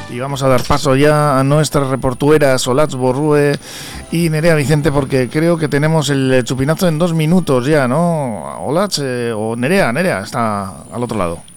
[0.08, 3.58] Y vamos a dar paso ya a nuestras reportueras Solats Borrue
[4.10, 8.64] y Nerea Vicente porque creo que tenemos el chupinazo en dos minutos ya, ¿no?
[8.64, 11.55] Olats eh, o Nerea, Nerea está al otro lado.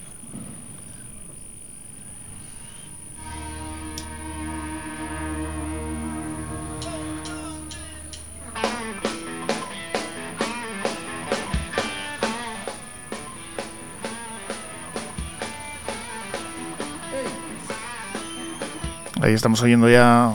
[19.20, 20.34] Ahí estamos oyendo ya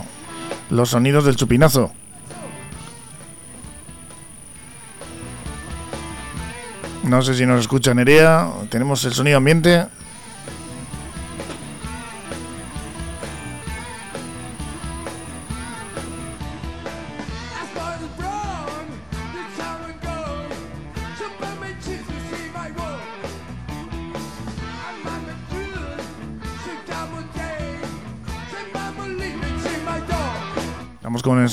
[0.70, 1.92] los sonidos del chupinazo.
[7.02, 8.48] No sé si nos escucha Nerea.
[8.68, 9.86] Tenemos el sonido ambiente.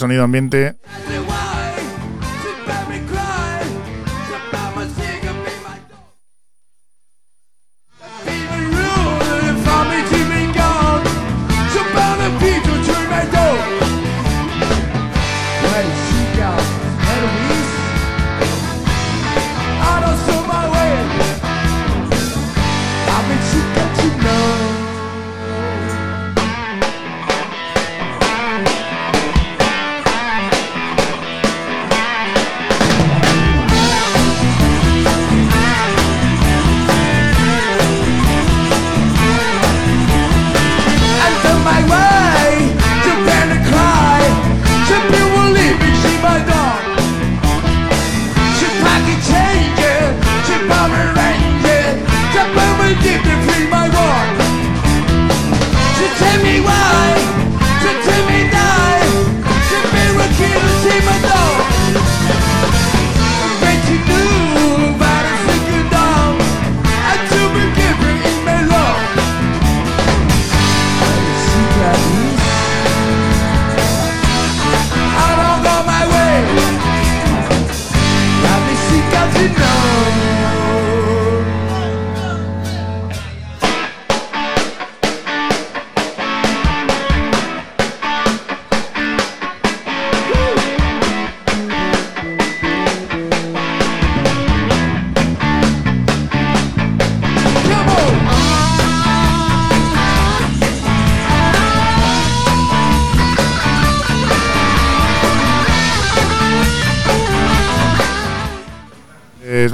[0.03, 0.75] Sonido ambiente.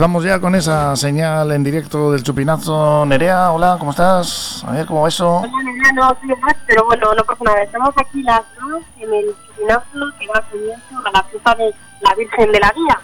[0.09, 3.05] Vamos ya con esa señal en directo del chupinazo.
[3.05, 4.63] Nerea, hola, ¿cómo estás?
[4.67, 5.37] A ver, ¿cómo va eso?
[5.37, 7.61] Hola, Nerea, no soy más, pero bueno, no pasa nada.
[7.61, 12.15] Estamos aquí las dos en el chupinazo que va comienzo a la fiesta de la
[12.15, 12.99] Virgen de la Guía.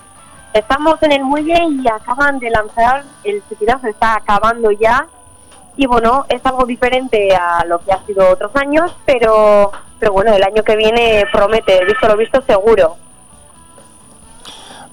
[0.54, 5.06] Estamos en el muelle y acaban de lanzar, el chupinazo está acabando ya.
[5.78, 10.34] Y bueno, es algo diferente a lo que ha sido otros años, pero, pero bueno,
[10.34, 12.98] el año que viene promete, visto lo visto, seguro.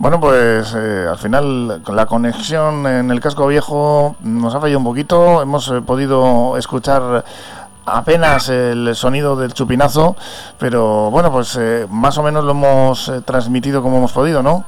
[0.03, 4.85] Bueno, pues eh, al final la conexión en el casco viejo nos ha fallado un
[4.85, 5.41] poquito.
[5.41, 7.23] Hemos eh, podido escuchar
[7.87, 10.17] apenas el sonido del chupinazo,
[10.59, 14.65] pero bueno, pues eh, más o menos lo hemos eh, transmitido como hemos podido, ¿no?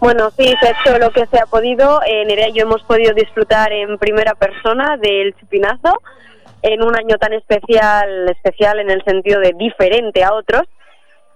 [0.00, 2.00] Bueno, sí, se ha hecho lo que se ha podido.
[2.04, 6.02] Eh, Nerea y yo hemos podido disfrutar en primera persona del chupinazo
[6.62, 10.62] en un año tan especial, especial en el sentido de diferente a otros.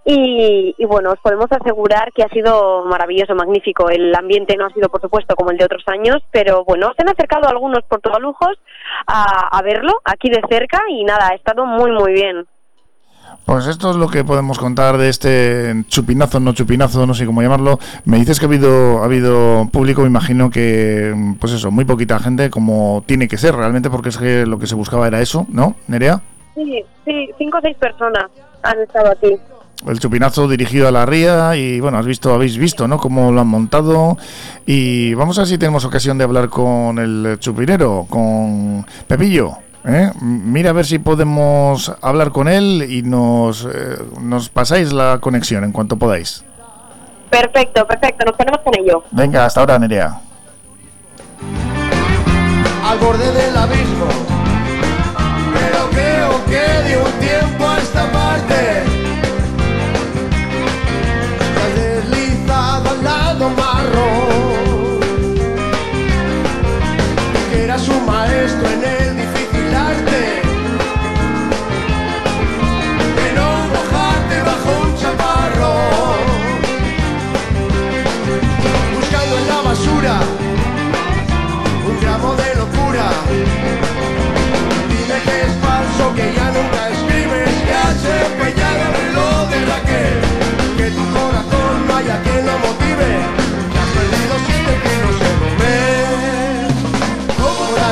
[0.09, 3.91] Y, y bueno, os podemos asegurar que ha sido maravilloso, magnífico.
[3.91, 7.03] El ambiente no ha sido, por supuesto, como el de otros años, pero bueno, se
[7.03, 8.57] han acercado algunos portugalujos
[9.09, 12.47] a, a verlo aquí de cerca y nada, ha estado muy, muy bien.
[13.47, 17.43] Pues esto es lo que podemos contar de este chupinazo, no chupinazo, no sé cómo
[17.43, 17.81] llamarlo.
[18.05, 22.21] Me dices que ha habido, ha habido público, me imagino que, pues eso, muy poquita
[22.21, 25.47] gente, como tiene que ser realmente, porque es que lo que se buscaba era eso,
[25.49, 26.21] ¿no, Nerea?
[26.55, 28.27] Sí, sí, cinco o seis personas
[28.63, 29.37] han estado aquí.
[29.87, 32.99] El chupinazo dirigido a la ría y bueno, has visto, habéis visto, ¿no?
[32.99, 34.17] Cómo lo han montado
[34.65, 39.59] y vamos a ver si tenemos ocasión de hablar con el chupinero, con Pepillo.
[39.85, 40.11] ¿eh?
[40.21, 45.63] Mira a ver si podemos hablar con él y nos, eh, nos pasáis la conexión
[45.65, 46.43] en cuanto podáis.
[47.31, 49.05] Perfecto, perfecto, nos ponemos con ello.
[49.11, 50.21] Venga, hasta ahora, Nerea.
[52.87, 54.36] al borde del abismo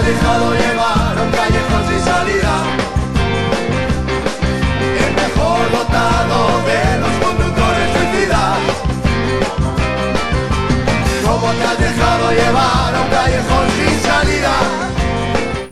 [0.04, 0.73] dejado llevar.